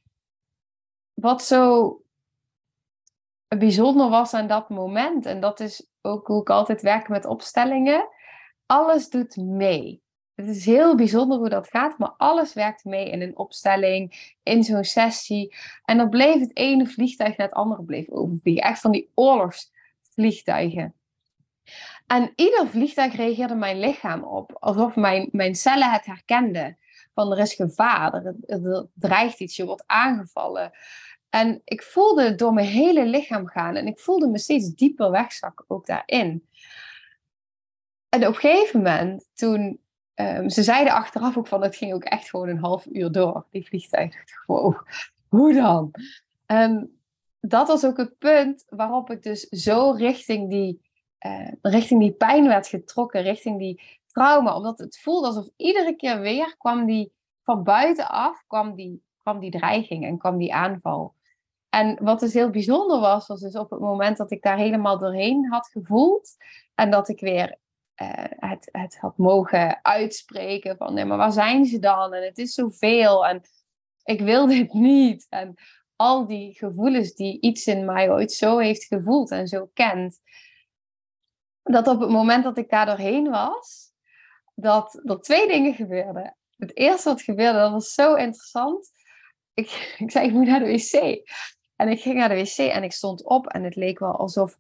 wat 1.14 1.44
zo 1.44 2.02
bijzonder 3.48 4.10
was 4.10 4.34
aan 4.34 4.48
dat 4.48 4.70
moment. 4.70 5.26
En 5.26 5.40
dat 5.40 5.60
is 5.60 5.90
ook 6.02 6.28
hoe 6.28 6.42
ik 6.42 6.50
altijd 6.50 6.82
werk 6.82 7.10
met 7.10 7.26
opstellingen. 7.26 8.08
Alles 8.66 9.10
doet 9.10 9.36
mee. 9.36 10.04
Het 10.36 10.48
is 10.48 10.66
heel 10.66 10.96
bijzonder 10.96 11.38
hoe 11.38 11.50
dat 11.50 11.70
gaat, 11.70 11.98
maar 11.98 12.14
alles 12.18 12.54
werkt 12.54 12.84
mee 12.84 13.10
in 13.10 13.22
een 13.22 13.38
opstelling, 13.38 14.34
in 14.44 14.64
zo'n 14.64 14.84
sessie. 14.84 15.56
En 15.86 15.98
dan 15.98 16.10
bleef 16.10 16.40
het 16.40 16.58
ene 16.58 16.88
vliegtuig 16.88 17.38
naar 17.38 17.48
het 17.48 17.56
andere 17.56 17.84
bleef 17.84 18.10
overvliegen. 18.10 18.64
Echt 18.64 18.82
van 18.82 18.92
die 18.92 19.12
oorlogsvliegtuigen. 19.14 20.94
En 22.08 22.34
ieder 22.36 22.68
vliegtuig 22.68 23.16
reageerde 23.16 23.56
mijn 23.56 23.80
lichaam 23.80 24.24
op, 24.24 24.58
alsof 24.60 24.96
mijn, 24.96 25.30
mijn 25.32 25.56
cellen 25.56 25.92
het 25.92 26.06
herkenden. 26.06 26.78
Van 27.14 27.32
er 27.32 27.40
is 27.40 27.54
gevaar, 27.54 28.14
er, 28.14 28.36
er 28.46 28.88
dreigt 28.94 29.40
iets, 29.40 29.56
je 29.56 29.66
wordt 29.66 29.84
aangevallen. 29.86 30.72
En 31.30 31.62
ik 31.64 31.84
voelde 31.84 32.24
het 32.24 32.40
door 32.40 32.54
mijn 32.54 32.68
hele 32.68 33.06
lichaam 33.06 33.48
gaan. 33.48 33.76
En 33.76 33.88
ik 33.88 34.00
voelde 34.00 34.28
me 34.28 34.38
steeds 34.38 34.74
dieper 34.74 35.12
wegzakken 35.12 35.66
ook 35.68 35.86
daarin. 35.86 36.48
En 38.10 38.28
op 38.28 38.34
een 38.34 38.40
gegeven 38.40 38.78
moment, 38.82 39.30
toen... 39.34 39.84
Um, 40.16 40.50
ze 40.50 40.64
zeiden 40.64 40.94
achteraf 40.94 41.38
ook 41.38 41.48
van, 41.48 41.62
het 41.62 41.76
ging 41.76 41.94
ook 41.94 42.04
echt 42.04 42.30
gewoon 42.30 42.50
een 42.50 42.60
half 42.60 42.86
uur 42.92 43.12
door, 43.12 43.46
die 43.52 43.68
vliegtuig. 43.68 44.16
Wow, 44.46 44.76
hoe 45.28 45.54
dan? 45.54 45.92
En 46.46 47.00
dat 47.40 47.68
was 47.68 47.86
ook 47.86 47.98
het 47.98 48.18
punt 48.18 48.66
waarop 48.70 49.12
ik 49.12 49.24
dus 49.24 49.42
zo 49.42 49.92
richting 49.92 50.50
die, 50.50 50.82
uh, 51.26 51.52
richting 51.62 52.00
die 52.00 52.12
pijn 52.12 52.48
werd 52.48 52.68
getrokken, 52.68 53.22
richting 53.22 53.60
die 53.60 54.00
trauma. 54.08 54.56
Omdat 54.56 54.80
het 54.80 55.00
voelde 55.00 55.28
alsof 55.28 55.50
iedere 55.56 55.96
keer 55.96 56.20
weer 56.20 56.56
kwam 56.58 56.86
die 56.86 57.12
van 57.44 57.64
buitenaf, 57.64 58.44
kwam 58.48 58.76
die, 58.76 59.04
kwam 59.18 59.40
die 59.40 59.52
dreiging 59.52 60.06
en 60.06 60.18
kwam 60.18 60.38
die 60.38 60.54
aanval. 60.54 61.14
En 61.70 61.98
wat 62.04 62.20
dus 62.20 62.34
heel 62.34 62.50
bijzonder 62.50 63.00
was, 63.00 63.28
was 63.28 63.40
dus 63.40 63.56
op 63.56 63.70
het 63.70 63.80
moment 63.80 64.18
dat 64.18 64.32
ik 64.32 64.42
daar 64.42 64.58
helemaal 64.58 64.98
doorheen 64.98 65.48
had 65.50 65.68
gevoeld. 65.68 66.36
En 66.76 66.92
dat 66.92 67.10
ik 67.10 67.20
weer 67.20 67.58
uh, 68.02 68.10
het, 68.50 68.70
het 68.72 68.98
had 68.98 69.18
mogen 69.18 69.80
uitspreken 69.84 70.78
van, 70.78 70.94
nee, 70.94 71.06
maar 71.06 71.18
waar 71.18 71.32
zijn 71.32 71.66
ze 71.66 71.80
dan? 71.80 72.14
En 72.14 72.24
het 72.24 72.38
is 72.38 72.54
zoveel 72.54 73.26
en 73.26 73.42
ik 74.04 74.22
wil 74.22 74.48
dit 74.48 74.74
niet. 74.92 75.26
En 75.30 75.56
al 75.96 76.28
die 76.28 76.54
gevoelens 76.54 77.14
die 77.14 77.42
iets 77.42 77.66
in 77.66 77.86
mij 77.86 78.12
ooit 78.12 78.32
zo 78.32 78.58
heeft 78.58 78.86
gevoeld 78.86 79.32
en 79.32 79.48
zo 79.48 79.70
kent. 79.74 80.20
Dat 81.64 81.88
op 81.88 82.00
het 82.00 82.10
moment 82.10 82.44
dat 82.44 82.58
ik 82.58 82.70
daar 82.70 82.86
doorheen 82.86 83.30
was, 83.30 83.92
dat 84.56 85.02
er 85.04 85.22
twee 85.22 85.48
dingen 85.48 85.74
gebeurden. 85.74 86.38
Het 86.58 86.78
eerste 86.78 87.10
wat 87.10 87.22
gebeurde, 87.22 87.60
dat 87.60 87.72
was 87.72 87.94
zo 87.94 88.16
interessant. 88.16 88.92
Ik, 89.54 89.70
ik 90.04 90.12
zei, 90.12 90.28
ik 90.28 90.34
moet 90.34 90.48
naar 90.48 90.60
de 90.60 90.66
wc. 90.66 91.24
En 91.76 91.90
ik 91.90 92.02
ging 92.02 92.16
naar 92.16 92.30
de 92.30 92.36
wc 92.36 92.58
en 92.58 92.84
ik 92.84 92.92
stond 92.92 93.24
op 93.24 93.48
en 93.48 93.64
het 93.64 93.76
leek 93.76 94.00
wel 94.00 94.16
alsof 94.16 94.60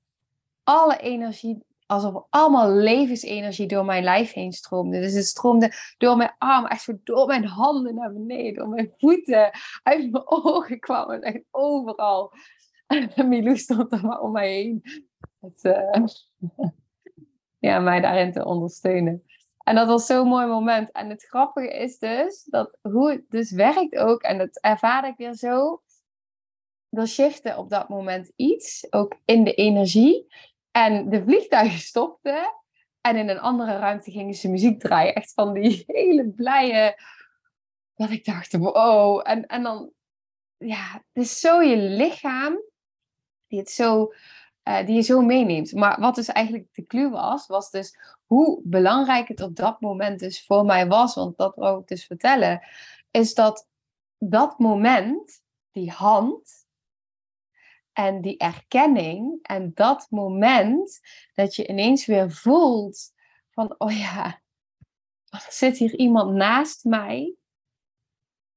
alle 0.63 0.97
energie, 0.97 1.63
alsof 1.85 2.23
allemaal 2.29 2.71
levensenergie 2.71 3.67
door 3.67 3.85
mijn 3.85 4.03
lijf 4.03 4.33
heen 4.33 4.51
stroomde. 4.51 4.99
Dus 4.99 5.13
het 5.13 5.25
stroomde 5.25 5.71
door 5.97 6.17
mijn 6.17 6.35
arm, 6.37 6.65
echt 6.65 7.05
door 7.05 7.27
mijn 7.27 7.45
handen 7.45 7.95
naar 7.95 8.13
beneden, 8.13 8.53
door 8.53 8.69
mijn 8.69 8.93
voeten, 8.97 9.51
uit 9.83 10.11
mijn 10.11 10.27
ogen 10.27 10.79
kwam 10.79 11.09
het 11.09 11.23
echt 11.23 11.43
overal. 11.51 12.31
En 12.87 13.11
Milou 13.29 13.57
stond 13.57 13.91
er 13.91 14.05
maar 14.05 14.19
om 14.19 14.31
mij 14.31 14.53
heen. 14.53 14.83
Het, 15.39 15.63
uh, 15.63 16.05
ja, 17.59 17.79
mij 17.79 18.01
daarin 18.01 18.31
te 18.31 18.45
ondersteunen. 18.45 19.23
En 19.63 19.75
dat 19.75 19.87
was 19.87 20.05
zo'n 20.05 20.27
mooi 20.27 20.47
moment. 20.47 20.91
En 20.91 21.09
het 21.09 21.23
grappige 21.23 21.77
is 21.77 21.97
dus 21.97 22.43
dat 22.43 22.77
hoe 22.81 23.11
het 23.11 23.25
dus 23.29 23.51
werkt 23.51 23.95
ook, 23.95 24.21
en 24.21 24.37
dat 24.37 24.59
ervaar 24.61 25.07
ik 25.07 25.17
weer 25.17 25.33
zo, 25.33 25.81
er 26.89 27.07
shifte 27.07 27.57
op 27.57 27.69
dat 27.69 27.89
moment 27.89 28.31
iets, 28.35 28.87
ook 28.89 29.15
in 29.25 29.43
de 29.43 29.53
energie. 29.53 30.27
En 30.75 31.09
de 31.09 31.23
vliegtuigen 31.23 31.79
stopten. 31.91 32.53
En 33.01 33.15
in 33.15 33.29
een 33.29 33.39
andere 33.39 33.77
ruimte 33.77 34.11
gingen 34.11 34.33
ze 34.33 34.49
muziek 34.49 34.79
draaien. 34.79 35.15
Echt 35.15 35.33
van 35.33 35.53
die 35.53 35.83
hele 35.87 36.29
blije. 36.29 37.01
Dat 37.95 38.09
ik 38.09 38.25
dacht, 38.25 38.53
wow. 38.53 39.21
En, 39.23 39.45
en 39.45 39.63
dan, 39.63 39.91
ja, 40.57 40.91
het 40.93 41.23
is 41.23 41.39
zo 41.39 41.61
je 41.61 41.77
lichaam 41.77 42.61
die 43.47 43.59
het 43.59 43.69
zo, 43.69 44.13
uh, 44.63 44.85
die 44.85 44.95
je 44.95 45.01
zo 45.01 45.21
meeneemt. 45.21 45.73
Maar 45.73 45.99
wat 45.99 46.15
dus 46.15 46.27
eigenlijk 46.27 46.67
de 46.71 46.85
clue 46.85 47.09
was, 47.09 47.47
was 47.47 47.69
dus 47.69 47.97
hoe 48.25 48.61
belangrijk 48.63 49.27
het 49.27 49.41
op 49.41 49.55
dat 49.55 49.81
moment 49.81 50.19
dus 50.19 50.45
voor 50.45 50.65
mij 50.65 50.87
was. 50.87 51.15
Want 51.15 51.37
dat 51.37 51.55
wou 51.55 51.81
ik 51.81 51.87
dus 51.87 52.05
vertellen. 52.05 52.61
Is 53.11 53.33
dat 53.33 53.67
dat 54.17 54.59
moment, 54.59 55.41
die 55.71 55.91
hand, 55.91 56.64
en 57.95 58.21
die 58.21 58.37
erkenning 58.37 59.39
en 59.41 59.71
dat 59.73 60.07
moment 60.09 61.01
dat 61.33 61.55
je 61.55 61.67
ineens 61.67 62.05
weer 62.05 62.31
voelt 62.31 63.13
van, 63.49 63.75
oh 63.77 63.97
ja, 63.97 64.41
er 65.29 65.45
zit 65.49 65.77
hier 65.77 65.95
iemand 65.95 66.33
naast 66.33 66.83
mij 66.83 67.35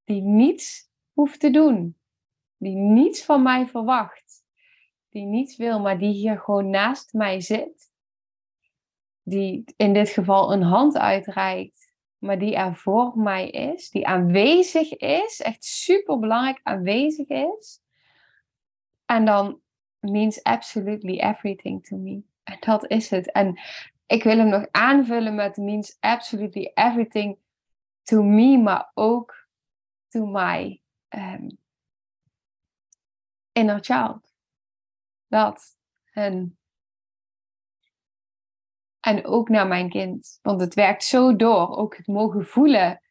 die 0.04 0.22
niets 0.22 0.90
hoeft 1.12 1.40
te 1.40 1.50
doen, 1.50 1.98
die 2.56 2.74
niets 2.74 3.24
van 3.24 3.42
mij 3.42 3.66
verwacht, 3.66 4.44
die 5.08 5.24
niets 5.24 5.56
wil, 5.56 5.80
maar 5.80 5.98
die 5.98 6.12
hier 6.12 6.38
gewoon 6.38 6.70
naast 6.70 7.12
mij 7.12 7.40
zit, 7.40 7.90
die 9.22 9.64
in 9.76 9.92
dit 9.92 10.08
geval 10.08 10.52
een 10.52 10.62
hand 10.62 10.96
uitreikt, 10.96 11.92
maar 12.18 12.38
die 12.38 12.56
er 12.56 12.76
voor 12.76 13.18
mij 13.18 13.50
is, 13.50 13.90
die 13.90 14.06
aanwezig 14.06 14.96
is, 14.96 15.40
echt 15.40 15.64
super 15.64 16.18
belangrijk 16.18 16.60
aanwezig 16.62 17.28
is 17.28 17.86
en 19.08 19.24
dan 19.24 19.60
means 19.98 20.42
absolutely 20.42 21.18
everything 21.18 21.84
to 21.84 21.96
me. 21.96 22.22
En 22.42 22.56
dat 22.60 22.90
is 22.90 23.10
het. 23.10 23.32
En 23.32 23.60
ik 24.06 24.22
wil 24.22 24.36
hem 24.38 24.48
nog 24.48 24.66
aanvullen 24.70 25.34
met 25.34 25.56
means 25.56 25.96
absolutely 26.00 26.70
everything 26.74 27.38
to 28.02 28.22
me, 28.22 28.58
maar 28.58 28.90
ook 28.94 29.48
to 30.08 30.26
my 30.26 30.80
um, 31.08 31.58
inner 33.52 33.84
child. 33.84 34.32
Dat. 35.26 35.76
En, 36.12 36.58
en 39.00 39.26
ook 39.26 39.48
naar 39.48 39.66
mijn 39.66 39.88
kind. 39.90 40.38
Want 40.42 40.60
het 40.60 40.74
werkt 40.74 41.04
zo 41.04 41.36
door. 41.36 41.76
Ook 41.76 41.96
het 41.96 42.06
mogen 42.06 42.46
voelen 42.46 43.02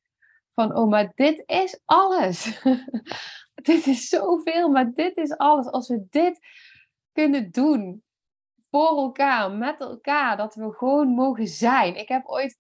van, 0.54 0.76
oh, 0.76 0.90
maar 0.90 1.12
dit 1.16 1.44
is 1.46 1.80
alles. 1.86 2.62
dit 3.72 3.88
is 3.88 4.10
zoveel, 4.10 4.70
maar 4.70 4.94
dit 4.94 5.18
is 5.18 5.38
alles. 5.38 5.68
Als 5.68 5.88
we 5.88 6.06
dit 6.10 6.40
kunnen 7.12 7.52
doen 7.52 8.04
voor 8.72 8.98
elkaar, 8.98 9.52
met 9.52 9.80
elkaar, 9.80 10.38
dat 10.38 10.56
we 10.56 10.74
gewoon 10.74 11.08
mogen 11.08 11.48
zijn. 11.48 11.96
Ik 11.96 12.08
heb 12.08 12.26
ooit, 12.26 12.58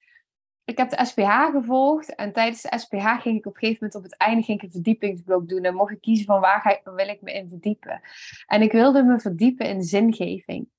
ik 0.63 0.77
heb 0.77 0.89
de 0.89 1.05
SPH 1.05 1.51
gevolgd 1.51 2.15
en 2.15 2.33
tijdens 2.33 2.61
de 2.61 2.79
SPH 2.79 3.21
ging 3.21 3.37
ik 3.37 3.45
op 3.45 3.53
een 3.53 3.59
gegeven 3.59 3.77
moment 3.79 3.95
op 3.95 4.03
het 4.03 4.17
einde 4.17 4.43
ging 4.43 4.57
ik 4.57 4.63
een 4.63 4.71
verdiepingsblok 4.71 5.49
doen 5.49 5.63
en 5.63 5.75
mocht 5.75 5.91
ik 5.91 6.01
kiezen 6.01 6.25
van 6.25 6.39
waar 6.39 6.81
wil 6.83 7.07
ik 7.07 7.21
me 7.21 7.33
in 7.33 7.49
verdiepen. 7.49 8.01
En 8.45 8.61
ik 8.61 8.71
wilde 8.71 9.03
me 9.03 9.19
verdiepen 9.19 9.65
in 9.65 9.83
zingeving. 9.83 10.69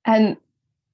En 0.00 0.40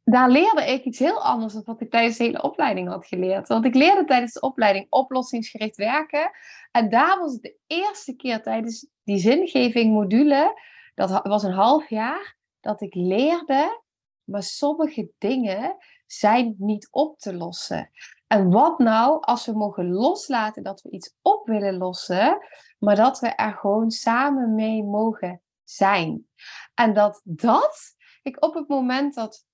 daar 0.05 0.31
leerde 0.31 0.73
ik 0.73 0.85
iets 0.85 0.99
heel 0.99 1.23
anders 1.23 1.53
dan 1.53 1.63
wat 1.65 1.81
ik 1.81 1.91
tijdens 1.91 2.17
de 2.17 2.25
hele 2.25 2.43
opleiding 2.43 2.89
had 2.89 3.07
geleerd. 3.07 3.49
Want 3.49 3.65
ik 3.65 3.75
leerde 3.75 4.05
tijdens 4.05 4.33
de 4.33 4.41
opleiding 4.41 4.87
oplossingsgericht 4.91 5.77
werken. 5.77 6.31
En 6.77 6.89
daar 6.89 7.19
was 7.19 7.39
de 7.39 7.57
eerste 7.67 8.17
keer 8.17 8.43
tijdens 8.43 8.89
die 9.03 9.19
zingeving 9.19 9.93
module, 9.93 10.61
dat 10.95 11.21
was 11.23 11.43
een 11.43 11.53
half 11.53 11.89
jaar, 11.89 12.37
dat 12.61 12.81
ik 12.81 12.95
leerde, 12.95 13.83
maar 14.25 14.43
sommige 14.43 15.11
dingen 15.19 15.77
zijn 16.07 16.55
niet 16.59 16.89
op 16.91 17.19
te 17.19 17.35
lossen. 17.35 17.91
En 18.27 18.51
wat 18.51 18.79
nou 18.79 19.21
als 19.21 19.47
we 19.47 19.53
mogen 19.53 19.91
loslaten 19.91 20.63
dat 20.63 20.83
we 20.83 20.91
iets 20.91 21.15
op 21.23 21.47
willen 21.47 21.77
lossen, 21.77 22.39
maar 22.79 22.97
dat 22.97 23.21
we 23.21 23.29
er 23.29 23.53
gewoon 23.53 23.91
samen 23.91 24.55
mee 24.55 24.83
mogen 24.83 25.43
zijn. 25.65 26.27
En 26.75 26.95
dat 26.95 27.21
dat, 27.25 27.97
ik 28.23 28.45
op 28.45 28.55
het 28.55 28.69
moment 28.69 29.15
dat 29.15 29.45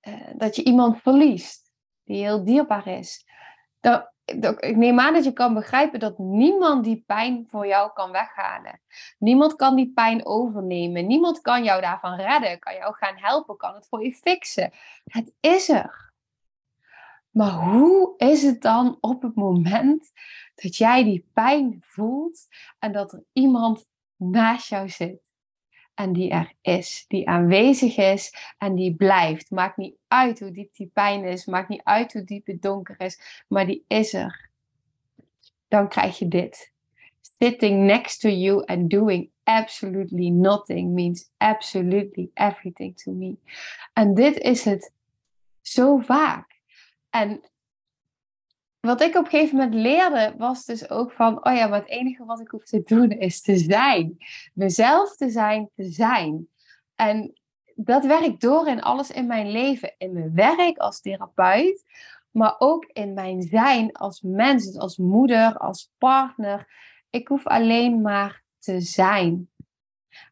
eh, 0.00 0.30
dat 0.36 0.56
je 0.56 0.64
iemand 0.64 1.00
verliest 1.02 1.72
die 2.04 2.16
heel 2.16 2.44
dierbaar 2.44 2.86
is. 2.86 3.24
Dan, 3.80 4.06
ik 4.58 4.76
neem 4.76 5.00
aan 5.00 5.14
dat 5.14 5.24
je 5.24 5.32
kan 5.32 5.54
begrijpen 5.54 6.00
dat 6.00 6.18
niemand 6.18 6.84
die 6.84 7.02
pijn 7.06 7.44
voor 7.48 7.66
jou 7.66 7.92
kan 7.92 8.10
weghalen. 8.10 8.80
Niemand 9.18 9.56
kan 9.56 9.76
die 9.76 9.92
pijn 9.92 10.26
overnemen. 10.26 11.06
Niemand 11.06 11.40
kan 11.40 11.64
jou 11.64 11.80
daarvan 11.80 12.16
redden, 12.16 12.58
kan 12.58 12.74
jou 12.74 12.94
gaan 12.94 13.16
helpen, 13.16 13.56
kan 13.56 13.74
het 13.74 13.88
voor 13.88 14.04
je 14.04 14.12
fixen. 14.12 14.72
Het 15.04 15.34
is 15.40 15.68
er. 15.68 16.12
Maar 17.30 17.52
hoe 17.52 18.14
is 18.16 18.42
het 18.42 18.62
dan 18.62 18.96
op 19.00 19.22
het 19.22 19.34
moment 19.34 20.10
dat 20.54 20.76
jij 20.76 21.04
die 21.04 21.30
pijn 21.32 21.78
voelt 21.80 22.46
en 22.78 22.92
dat 22.92 23.12
er 23.12 23.24
iemand 23.32 23.86
naast 24.16 24.68
jou 24.68 24.88
zit? 24.88 25.25
En 25.96 26.12
die 26.12 26.30
er 26.30 26.52
is, 26.62 27.04
die 27.08 27.28
aanwezig 27.28 27.96
is 27.96 28.34
en 28.58 28.74
die 28.74 28.94
blijft. 28.94 29.50
Maakt 29.50 29.76
niet 29.76 29.96
uit 30.08 30.40
hoe 30.40 30.50
diep 30.50 30.74
die 30.74 30.90
pijn 30.92 31.24
is, 31.24 31.44
maakt 31.44 31.68
niet 31.68 31.82
uit 31.84 32.12
hoe 32.12 32.24
diep 32.24 32.46
het 32.46 32.62
donker 32.62 33.00
is, 33.00 33.44
maar 33.48 33.66
die 33.66 33.84
is 33.88 34.14
er. 34.14 34.50
Dan 35.68 35.88
krijg 35.88 36.18
je 36.18 36.28
dit. 36.28 36.72
Sitting 37.38 37.84
next 37.84 38.20
to 38.20 38.28
you 38.28 38.64
and 38.64 38.90
doing 38.90 39.30
absolutely 39.42 40.28
nothing 40.28 40.94
means 40.94 41.30
absolutely 41.36 42.30
everything 42.34 42.96
to 42.96 43.12
me. 43.12 43.36
En 43.92 44.14
dit 44.14 44.38
is 44.38 44.64
het 44.64 44.92
zo 45.60 45.98
vaak. 45.98 46.60
En 47.10 47.40
wat 48.86 49.00
ik 49.00 49.16
op 49.16 49.24
een 49.24 49.30
gegeven 49.30 49.56
moment 49.56 49.74
leerde, 49.74 50.34
was 50.38 50.64
dus 50.64 50.90
ook 50.90 51.12
van, 51.12 51.46
oh 51.46 51.54
ja, 51.54 51.66
maar 51.66 51.78
het 51.80 51.88
enige 51.88 52.24
wat 52.24 52.40
ik 52.40 52.48
hoef 52.48 52.64
te 52.64 52.82
doen 52.84 53.10
is 53.10 53.40
te 53.40 53.56
zijn. 53.56 54.16
Mezelf 54.54 55.16
te 55.16 55.30
zijn, 55.30 55.70
te 55.74 55.84
zijn. 55.84 56.48
En 56.94 57.32
dat 57.74 58.04
werkt 58.04 58.40
door 58.40 58.68
in 58.68 58.82
alles 58.82 59.10
in 59.10 59.26
mijn 59.26 59.50
leven. 59.50 59.94
In 59.98 60.12
mijn 60.12 60.34
werk 60.34 60.78
als 60.78 61.00
therapeut, 61.00 61.84
maar 62.30 62.54
ook 62.58 62.84
in 62.84 63.14
mijn 63.14 63.42
zijn 63.42 63.92
als 63.92 64.20
mens, 64.20 64.66
dus 64.66 64.78
als 64.78 64.96
moeder, 64.96 65.56
als 65.56 65.92
partner. 65.98 66.68
Ik 67.10 67.28
hoef 67.28 67.46
alleen 67.46 68.00
maar 68.00 68.42
te 68.58 68.80
zijn. 68.80 69.50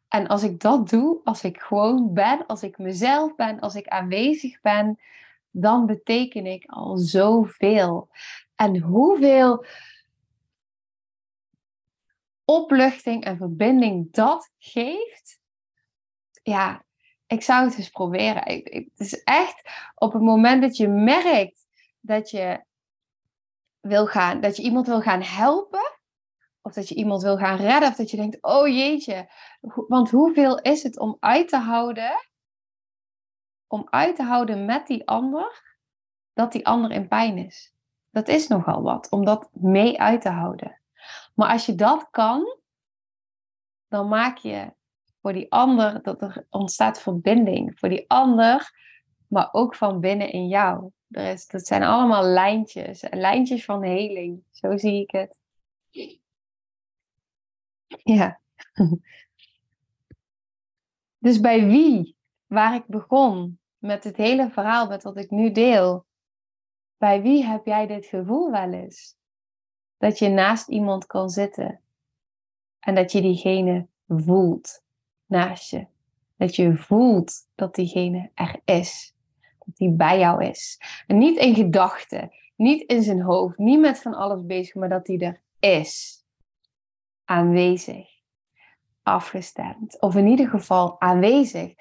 En 0.09 0.27
als 0.27 0.43
ik 0.43 0.61
dat 0.61 0.89
doe, 0.89 1.21
als 1.25 1.45
ik 1.45 1.61
gewoon 1.61 2.13
ben, 2.13 2.47
als 2.47 2.63
ik 2.63 2.79
mezelf 2.79 3.35
ben, 3.35 3.61
als 3.61 3.75
ik 3.75 3.89
aanwezig 3.89 4.61
ben, 4.61 4.99
dan 5.51 5.87
beteken 5.87 6.47
ik 6.47 6.65
al 6.67 6.97
zoveel. 6.97 8.09
En 8.55 8.79
hoeveel 8.81 9.67
opluchting 12.45 13.25
en 13.25 13.37
verbinding 13.37 14.13
dat 14.13 14.51
geeft. 14.59 15.41
Ja, 16.43 16.85
ik 17.27 17.43
zou 17.43 17.65
het 17.65 17.79
eens 17.79 17.91
proberen. 17.91 18.63
Het 18.65 18.91
is 19.01 19.23
echt 19.23 19.71
op 19.95 20.13
het 20.13 20.23
moment 20.23 20.63
dat 20.63 20.77
je 20.77 20.89
merkt 20.89 21.67
dat 22.01 22.31
je 22.31 22.65
wil 23.81 24.07
gaan, 24.07 24.41
dat 24.41 24.57
je 24.57 24.63
iemand 24.63 24.87
wil 24.87 25.01
gaan 25.01 25.23
helpen. 25.23 25.93
Of 26.63 26.73
dat 26.73 26.89
je 26.89 26.95
iemand 26.95 27.23
wil 27.23 27.37
gaan 27.37 27.57
redden. 27.57 27.89
Of 27.89 27.97
dat 27.97 28.11
je 28.11 28.17
denkt, 28.17 28.43
oh 28.43 28.67
jeetje. 28.67 29.31
Want 29.89 30.11
hoeveel 30.11 30.61
is 30.61 30.83
het 30.83 30.99
om 30.99 31.17
uit 31.21 31.49
te 31.49 31.57
houden. 31.57 32.29
Om 33.67 33.87
uit 33.91 34.17
te 34.17 34.23
houden 34.23 34.65
met 34.65 34.87
die 34.87 35.09
ander. 35.09 35.77
Dat 36.33 36.53
die 36.53 36.67
ander 36.67 36.91
in 36.91 37.09
pijn 37.09 37.39
is. 37.39 37.74
Dat 38.15 38.29
is 38.29 38.49
nogal 38.49 38.83
wat, 38.83 39.11
om 39.11 39.25
dat 39.25 39.49
mee 39.53 40.01
uit 40.01 40.21
te 40.21 40.29
houden. 40.29 40.81
Maar 41.35 41.49
als 41.49 41.67
je 41.67 41.75
dat 41.75 42.09
kan, 42.11 42.59
dan 43.89 44.09
maak 44.09 44.37
je 44.37 44.73
voor 45.21 45.33
die 45.33 45.53
ander, 45.53 46.03
dat 46.03 46.23
er 46.23 46.47
ontstaat 46.51 47.01
verbinding. 47.01 47.79
Voor 47.79 47.89
die 47.89 48.05
ander, 48.11 48.73
maar 49.29 49.49
ook 49.53 49.75
van 49.75 50.01
binnen 50.01 50.31
in 50.31 50.49
jou. 50.49 50.91
Er 51.09 51.33
is, 51.33 51.47
dat 51.47 51.67
zijn 51.67 51.83
allemaal 51.83 52.25
lijntjes, 52.25 53.05
lijntjes 53.11 53.65
van 53.65 53.83
heling. 53.83 54.43
Zo 54.51 54.77
zie 54.77 55.01
ik 55.03 55.11
het. 55.11 55.39
Ja. 58.03 58.41
Dus 61.19 61.41
bij 61.41 61.67
wie, 61.67 62.17
waar 62.47 62.75
ik 62.75 62.87
begon 62.87 63.59
met 63.79 64.05
het 64.05 64.17
hele 64.17 64.51
verhaal, 64.51 64.89
met 64.89 65.03
wat 65.03 65.17
ik 65.17 65.31
nu 65.31 65.53
deel, 65.53 66.07
bij 67.05 67.23
wie 67.23 67.45
heb 67.45 67.67
jij 67.67 67.87
dit 67.87 68.07
gevoel 68.07 68.51
wel 68.51 68.73
eens? 68.73 69.17
Dat 69.97 70.19
je 70.19 70.29
naast 70.29 70.69
iemand 70.69 71.07
kan 71.07 71.29
zitten 71.29 71.81
en 72.81 72.95
dat 72.95 73.13
je 73.13 73.21
diegene 73.21 73.87
voelt 74.07 74.85
naast 75.27 75.71
je. 75.71 75.87
Dat 76.37 76.57
je 76.57 76.77
voelt 76.77 77.33
dat 77.55 77.75
diegene 77.75 78.31
er 78.35 78.61
is. 78.65 79.15
Dat 79.59 79.77
die 79.77 79.91
bij 79.91 80.19
jou 80.19 80.45
is. 80.45 80.81
En 81.07 81.19
niet 81.19 81.39
in 81.39 81.55
gedachten, 81.55 82.31
niet 82.57 82.91
in 82.91 83.03
zijn 83.03 83.23
hoofd, 83.23 83.59
niet 83.59 83.81
met 83.81 84.03
van 84.03 84.15
alles 84.15 84.47
bezig, 84.47 84.75
maar 84.75 84.89
dat 84.89 85.07
die 85.07 85.19
er 85.19 85.43
is. 85.59 86.23
Aanwezig. 87.25 88.09
Afgestemd. 89.03 90.01
Of 90.01 90.17
in 90.17 90.27
ieder 90.27 90.49
geval 90.49 91.01
aanwezig. 91.01 91.75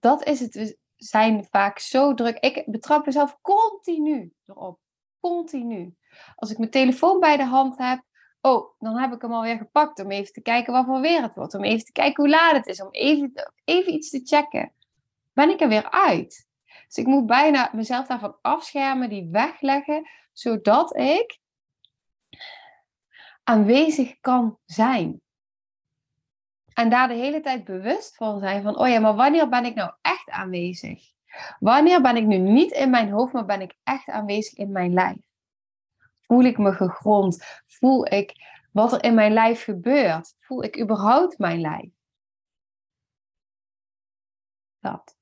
Dat 0.00 0.26
is 0.26 0.40
het 0.40 0.78
zijn 0.98 1.46
vaak 1.50 1.78
zo 1.78 2.14
druk. 2.14 2.38
Ik 2.38 2.62
betrap 2.66 3.06
mezelf 3.06 3.38
continu 3.40 4.32
erop. 4.46 4.78
Continu. 5.20 5.94
Als 6.34 6.50
ik 6.50 6.58
mijn 6.58 6.70
telefoon 6.70 7.20
bij 7.20 7.36
de 7.36 7.44
hand 7.44 7.78
heb, 7.78 8.02
oh, 8.40 8.74
dan 8.78 8.98
heb 8.98 9.12
ik 9.12 9.22
hem 9.22 9.32
alweer 9.32 9.56
gepakt 9.56 10.00
om 10.00 10.10
even 10.10 10.32
te 10.32 10.42
kijken 10.42 10.72
wat 10.72 10.84
voor 10.84 11.00
weer 11.00 11.22
het 11.22 11.34
wordt. 11.34 11.54
Om 11.54 11.64
even 11.64 11.84
te 11.84 11.92
kijken 11.92 12.22
hoe 12.24 12.32
laat 12.32 12.56
het 12.56 12.66
is. 12.66 12.82
Om 12.82 12.90
even, 12.90 13.52
even 13.64 13.92
iets 13.92 14.10
te 14.10 14.20
checken. 14.24 14.72
Ben 15.32 15.50
ik 15.50 15.60
er 15.60 15.68
weer 15.68 15.90
uit? 15.90 16.46
Dus 16.86 16.96
ik 16.96 17.06
moet 17.06 17.26
bijna 17.26 17.70
mezelf 17.72 18.06
daarvan 18.06 18.38
afschermen, 18.42 19.08
die 19.08 19.28
wegleggen, 19.30 20.08
zodat 20.32 20.96
ik 20.96 21.38
aanwezig 23.44 24.20
kan 24.20 24.58
zijn. 24.64 25.20
En 26.78 26.90
daar 26.90 27.08
de 27.08 27.14
hele 27.14 27.40
tijd 27.40 27.64
bewust 27.64 28.16
van 28.16 28.38
zijn 28.38 28.62
van, 28.62 28.78
oh 28.78 28.88
ja, 28.88 29.00
maar 29.00 29.14
wanneer 29.14 29.48
ben 29.48 29.64
ik 29.64 29.74
nou 29.74 29.92
echt 30.00 30.30
aanwezig? 30.30 31.12
Wanneer 31.58 32.02
ben 32.02 32.16
ik 32.16 32.26
nu 32.26 32.36
niet 32.36 32.72
in 32.72 32.90
mijn 32.90 33.10
hoofd, 33.10 33.32
maar 33.32 33.44
ben 33.44 33.60
ik 33.60 33.74
echt 33.82 34.08
aanwezig 34.08 34.58
in 34.58 34.72
mijn 34.72 34.92
lijf? 34.92 35.16
Voel 36.20 36.42
ik 36.42 36.58
me 36.58 36.72
gegrond? 36.72 37.44
Voel 37.66 38.12
ik 38.12 38.32
wat 38.72 38.92
er 38.92 39.04
in 39.04 39.14
mijn 39.14 39.32
lijf 39.32 39.64
gebeurt? 39.64 40.34
Voel 40.40 40.62
ik 40.62 40.80
überhaupt 40.80 41.38
mijn 41.38 41.60
lijf? 41.60 41.90
Dat. 44.80 45.16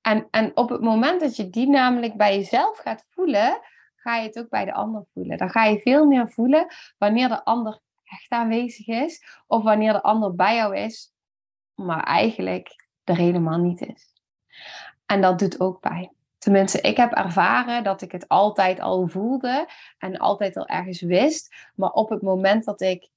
En, 0.00 0.28
en 0.30 0.56
op 0.56 0.68
het 0.68 0.80
moment 0.80 1.20
dat 1.20 1.36
je 1.36 1.50
die 1.50 1.68
namelijk 1.68 2.16
bij 2.16 2.36
jezelf 2.36 2.78
gaat 2.78 3.06
voelen, 3.08 3.60
ga 3.94 4.16
je 4.16 4.26
het 4.26 4.38
ook 4.38 4.48
bij 4.48 4.64
de 4.64 4.72
ander 4.72 5.04
voelen. 5.12 5.38
Dan 5.38 5.50
ga 5.50 5.64
je 5.64 5.80
veel 5.80 6.06
meer 6.06 6.30
voelen 6.30 6.66
wanneer 6.98 7.28
de 7.28 7.44
ander 7.44 7.82
echt 8.20 8.30
aanwezig 8.30 8.86
is, 8.86 9.24
of 9.46 9.62
wanneer 9.62 9.92
de 9.92 10.02
ander 10.02 10.34
bij 10.34 10.54
jou 10.54 10.76
is, 10.76 11.12
maar 11.74 12.02
eigenlijk 12.02 12.86
er 13.04 13.16
helemaal 13.16 13.58
niet 13.58 13.80
is. 13.80 14.12
En 15.06 15.20
dat 15.20 15.38
doet 15.38 15.60
ook 15.60 15.80
pijn. 15.80 16.12
Tenminste, 16.38 16.80
ik 16.80 16.96
heb 16.96 17.12
ervaren 17.12 17.84
dat 17.84 18.02
ik 18.02 18.12
het 18.12 18.28
altijd 18.28 18.80
al 18.80 19.06
voelde 19.06 19.68
en 19.98 20.16
altijd 20.18 20.56
al 20.56 20.66
ergens 20.66 21.00
wist. 21.00 21.54
Maar 21.74 21.90
op 21.90 22.08
het 22.08 22.22
moment 22.22 22.64
dat 22.64 22.80
ik 22.80 23.08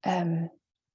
ehm, 0.00 0.46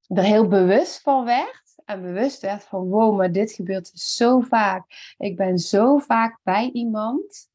er 0.07 0.23
heel 0.23 0.47
bewust 0.47 1.01
van 1.01 1.25
werd 1.25 1.75
en 1.85 2.01
bewust 2.01 2.41
werd 2.41 2.63
van 2.63 2.87
wow, 2.89 3.17
maar 3.17 3.31
dit 3.31 3.51
gebeurt 3.51 3.87
zo 3.87 4.39
vaak. 4.39 5.15
Ik 5.17 5.37
ben 5.37 5.57
zo 5.57 5.97
vaak 5.97 6.39
bij 6.43 6.69
iemand 6.71 7.51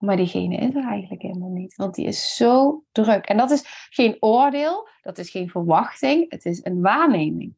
maar 0.00 0.16
diegene 0.16 0.56
is 0.56 0.74
er 0.74 0.86
eigenlijk 0.86 1.22
helemaal 1.22 1.50
niet, 1.50 1.76
want 1.76 1.94
die 1.94 2.06
is 2.06 2.36
zo 2.36 2.84
druk. 2.92 3.26
En 3.26 3.36
dat 3.36 3.50
is 3.50 3.88
geen 3.90 4.16
oordeel, 4.20 4.88
dat 5.02 5.18
is 5.18 5.30
geen 5.30 5.50
verwachting, 5.50 6.30
het 6.30 6.44
is 6.44 6.64
een 6.64 6.80
waarneming. 6.80 7.54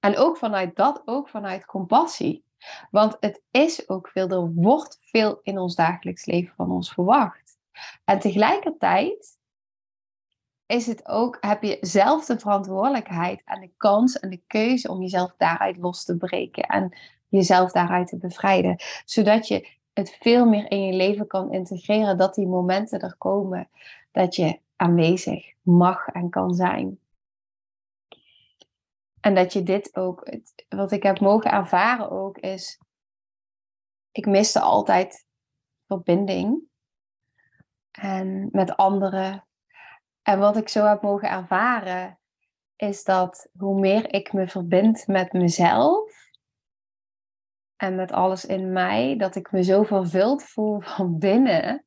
En 0.00 0.16
ook 0.16 0.36
vanuit 0.36 0.76
dat, 0.76 1.02
ook 1.04 1.28
vanuit 1.28 1.66
compassie. 1.66 2.44
Want 2.90 3.16
het 3.20 3.42
is 3.50 3.88
ook 3.88 4.08
veel, 4.08 4.28
er 4.28 4.52
wordt 4.54 4.98
veel 5.00 5.40
in 5.42 5.58
ons 5.58 5.74
dagelijks 5.74 6.24
leven 6.24 6.54
van 6.56 6.70
ons 6.70 6.92
verwacht. 6.92 7.58
En 8.04 8.18
tegelijkertijd 8.18 9.38
is 10.66 10.86
het 10.86 11.08
ook, 11.08 11.36
heb 11.40 11.62
je 11.62 11.78
zelf 11.80 12.24
de 12.24 12.38
verantwoordelijkheid 12.38 13.42
en 13.44 13.60
de 13.60 13.72
kans 13.76 14.18
en 14.18 14.30
de 14.30 14.42
keuze 14.46 14.88
om 14.88 15.00
jezelf 15.00 15.34
daaruit 15.36 15.76
los 15.76 16.04
te 16.04 16.16
breken. 16.16 16.64
En 16.64 16.96
jezelf 17.28 17.72
daaruit 17.72 18.08
te 18.08 18.16
bevrijden. 18.16 18.76
Zodat 19.04 19.48
je 19.48 19.68
het 19.94 20.16
veel 20.20 20.46
meer 20.46 20.70
in 20.70 20.86
je 20.86 20.92
leven 20.92 21.26
kan 21.26 21.52
integreren, 21.52 22.18
dat 22.18 22.34
die 22.34 22.46
momenten 22.46 23.00
er 23.00 23.16
komen 23.18 23.68
dat 24.12 24.34
je 24.36 24.60
aanwezig 24.76 25.52
mag 25.62 26.06
en 26.06 26.30
kan 26.30 26.54
zijn. 26.54 26.98
En 29.20 29.34
dat 29.34 29.52
je 29.52 29.62
dit 29.62 29.96
ook, 29.96 30.28
wat 30.68 30.92
ik 30.92 31.02
heb 31.02 31.20
mogen 31.20 31.50
ervaren 31.50 32.10
ook, 32.10 32.38
is, 32.38 32.78
ik 34.12 34.26
miste 34.26 34.60
altijd 34.60 35.26
verbinding 35.86 36.62
en 37.90 38.48
met 38.52 38.76
anderen. 38.76 39.46
En 40.22 40.38
wat 40.38 40.56
ik 40.56 40.68
zo 40.68 40.86
heb 40.86 41.02
mogen 41.02 41.30
ervaren, 41.30 42.18
is 42.76 43.04
dat 43.04 43.48
hoe 43.58 43.80
meer 43.80 44.12
ik 44.12 44.32
me 44.32 44.48
verbind 44.48 45.06
met 45.06 45.32
mezelf 45.32 46.23
en 47.76 47.94
met 47.94 48.12
alles 48.12 48.44
in 48.44 48.72
mij, 48.72 49.16
dat 49.16 49.34
ik 49.34 49.52
me 49.52 49.62
zo 49.62 49.82
vervuld 49.82 50.42
voel 50.42 50.80
van 50.96 51.18
binnen, 51.18 51.84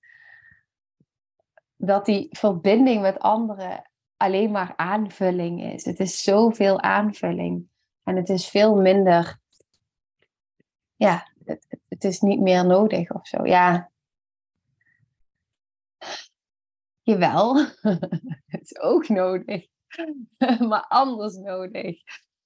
dat 1.75 2.05
die 2.05 2.27
verbinding 2.29 3.01
met 3.01 3.19
anderen 3.19 3.89
alleen 4.17 4.51
maar 4.51 4.73
aanvulling 4.75 5.63
is. 5.63 5.85
Het 5.85 5.99
is 5.99 6.23
zoveel 6.23 6.81
aanvulling. 6.81 7.67
En 8.03 8.15
het 8.15 8.29
is 8.29 8.47
veel 8.47 8.75
minder. 8.75 9.39
Ja, 10.95 11.31
het, 11.43 11.79
het 11.87 12.03
is 12.03 12.19
niet 12.19 12.39
meer 12.39 12.65
nodig 12.65 13.11
of 13.11 13.27
zo. 13.27 13.45
Ja. 13.45 13.91
Jawel, 17.01 17.55
het 18.53 18.61
is 18.61 18.79
ook 18.79 19.07
nodig. 19.07 19.67
maar 20.69 20.85
anders 20.87 21.35
nodig. 21.35 22.01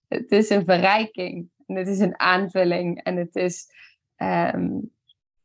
Het 0.07 0.31
is 0.31 0.49
een 0.49 0.65
verrijking. 0.65 1.49
En 1.71 1.77
het 1.77 1.87
is 1.87 1.99
een 1.99 2.19
aanvulling. 2.19 3.03
En 3.03 3.15
het 3.15 3.35
is. 3.35 3.67
Ehm, 4.15 4.69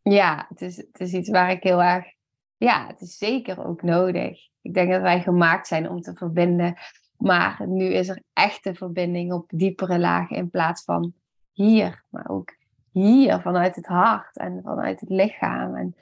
ja, 0.03 0.47
het 0.49 0.61
is, 0.61 0.77
het 0.77 1.01
is 1.01 1.13
iets 1.13 1.31
waar 1.31 1.51
ik 1.51 1.63
heel 1.63 1.83
erg 1.83 2.15
ja, 2.57 2.87
het 2.87 3.01
is 3.01 3.19
zeker 3.19 3.67
ook 3.67 3.83
nodig. 3.83 4.49
Ik 4.63 4.75
denk 4.75 4.91
dat 4.91 5.01
wij 5.01 5.21
gemaakt 5.21 5.67
zijn 5.67 5.89
om 5.91 6.01
te 6.01 6.15
verbinden. 6.15 6.75
Maar 7.17 7.69
nu 7.69 7.85
is 7.85 8.09
er 8.09 8.23
echte 8.33 8.75
verbinding 8.75 9.33
op 9.33 9.51
diepere 9.55 9.99
lagen 9.99 10.37
in 10.37 10.51
plaats 10.51 10.85
van 10.85 11.15
hier. 11.53 12.05
Maar 12.09 12.29
ook 12.29 12.57
hier 12.91 13.41
vanuit 13.41 13.77
het 13.77 13.87
hart 13.87 14.37
en 14.37 14.61
vanuit 14.63 15.01
het 15.01 15.11
lichaam. 15.11 15.75
En 15.75 15.97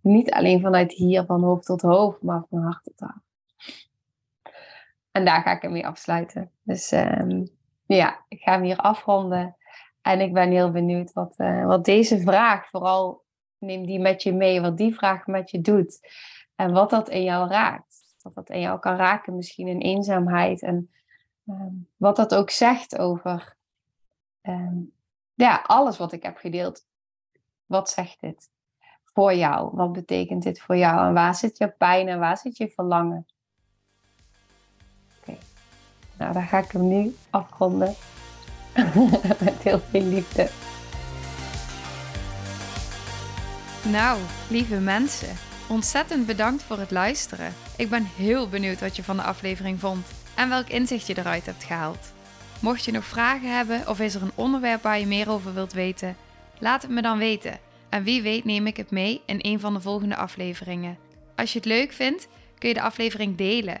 niet 0.00 0.30
alleen 0.30 0.60
vanuit 0.60 0.92
hier 0.92 1.24
van 1.24 1.42
hoofd 1.42 1.66
tot 1.66 1.82
hoofd, 1.82 2.22
maar 2.22 2.44
van 2.50 2.62
hart 2.62 2.84
tot 2.84 3.00
hart. 3.00 3.22
En 5.10 5.24
daar 5.24 5.42
ga 5.42 5.52
ik 5.52 5.62
hem 5.62 5.72
mee 5.72 5.86
afsluiten. 5.86 6.50
Dus 6.62 6.92
um, 6.92 7.48
ja, 7.86 8.24
ik 8.28 8.42
ga 8.42 8.52
hem 8.52 8.62
hier 8.62 8.76
afronden. 8.76 9.56
En 10.00 10.20
ik 10.20 10.32
ben 10.32 10.50
heel 10.50 10.70
benieuwd 10.70 11.12
wat, 11.12 11.34
uh, 11.38 11.66
wat 11.66 11.84
deze 11.84 12.20
vraag 12.20 12.68
vooral 12.68 13.22
neem 13.58 13.86
die 13.86 14.00
met 14.00 14.22
je 14.22 14.32
mee, 14.32 14.60
wat 14.60 14.76
die 14.76 14.94
vraag 14.94 15.26
met 15.26 15.50
je 15.50 15.60
doet. 15.60 16.00
En 16.54 16.72
wat 16.72 16.90
dat 16.90 17.08
in 17.08 17.22
jou 17.22 17.48
raakt. 17.48 18.02
Wat 18.22 18.34
dat 18.34 18.50
in 18.50 18.60
jou 18.60 18.78
kan 18.78 18.96
raken, 18.96 19.36
misschien 19.36 19.68
in 19.68 19.80
eenzaamheid. 19.80 20.62
En 20.62 20.90
ehm, 21.46 21.72
wat 21.96 22.16
dat 22.16 22.34
ook 22.34 22.50
zegt 22.50 22.98
over 22.98 23.56
ehm, 24.40 24.78
ja, 25.34 25.62
alles 25.66 25.98
wat 25.98 26.12
ik 26.12 26.22
heb 26.22 26.36
gedeeld. 26.36 26.86
Wat 27.66 27.90
zegt 27.90 28.20
dit 28.20 28.50
voor 29.04 29.34
jou? 29.34 29.70
Wat 29.76 29.92
betekent 29.92 30.42
dit 30.42 30.60
voor 30.60 30.76
jou? 30.76 31.06
En 31.06 31.14
waar 31.14 31.34
zit 31.34 31.58
je 31.58 31.68
pijn 31.68 32.08
en 32.08 32.18
waar 32.18 32.38
zit 32.38 32.56
je 32.56 32.70
verlangen? 32.70 33.26
Nou 36.16 36.32
dan 36.32 36.46
ga 36.46 36.58
ik 36.58 36.70
hem 36.70 36.88
nu 36.88 37.16
afronden. 37.30 37.94
Met 39.44 39.62
heel 39.62 39.80
veel 39.90 40.02
liefde. 40.02 40.48
Nou, 43.82 44.20
lieve 44.48 44.76
mensen, 44.76 45.36
ontzettend 45.68 46.26
bedankt 46.26 46.62
voor 46.62 46.78
het 46.78 46.90
luisteren. 46.90 47.54
Ik 47.76 47.90
ben 47.90 48.04
heel 48.16 48.48
benieuwd 48.48 48.80
wat 48.80 48.96
je 48.96 49.02
van 49.04 49.16
de 49.16 49.22
aflevering 49.22 49.80
vond 49.80 50.06
en 50.34 50.48
welk 50.48 50.68
inzicht 50.68 51.06
je 51.06 51.18
eruit 51.18 51.46
hebt 51.46 51.64
gehaald. 51.64 52.12
Mocht 52.60 52.84
je 52.84 52.92
nog 52.92 53.04
vragen 53.04 53.56
hebben 53.56 53.88
of 53.88 54.00
is 54.00 54.14
er 54.14 54.22
een 54.22 54.32
onderwerp 54.34 54.82
waar 54.82 54.98
je 54.98 55.06
meer 55.06 55.30
over 55.30 55.54
wilt 55.54 55.72
weten, 55.72 56.16
laat 56.58 56.82
het 56.82 56.90
me 56.90 57.02
dan 57.02 57.18
weten. 57.18 57.58
En 57.88 58.02
wie 58.02 58.22
weet 58.22 58.44
neem 58.44 58.66
ik 58.66 58.76
het 58.76 58.90
mee 58.90 59.22
in 59.26 59.38
een 59.40 59.60
van 59.60 59.74
de 59.74 59.80
volgende 59.80 60.16
afleveringen. 60.16 60.98
Als 61.36 61.52
je 61.52 61.58
het 61.58 61.68
leuk 61.68 61.92
vindt, 61.92 62.28
kun 62.58 62.68
je 62.68 62.74
de 62.74 62.82
aflevering 62.82 63.36
delen. 63.36 63.80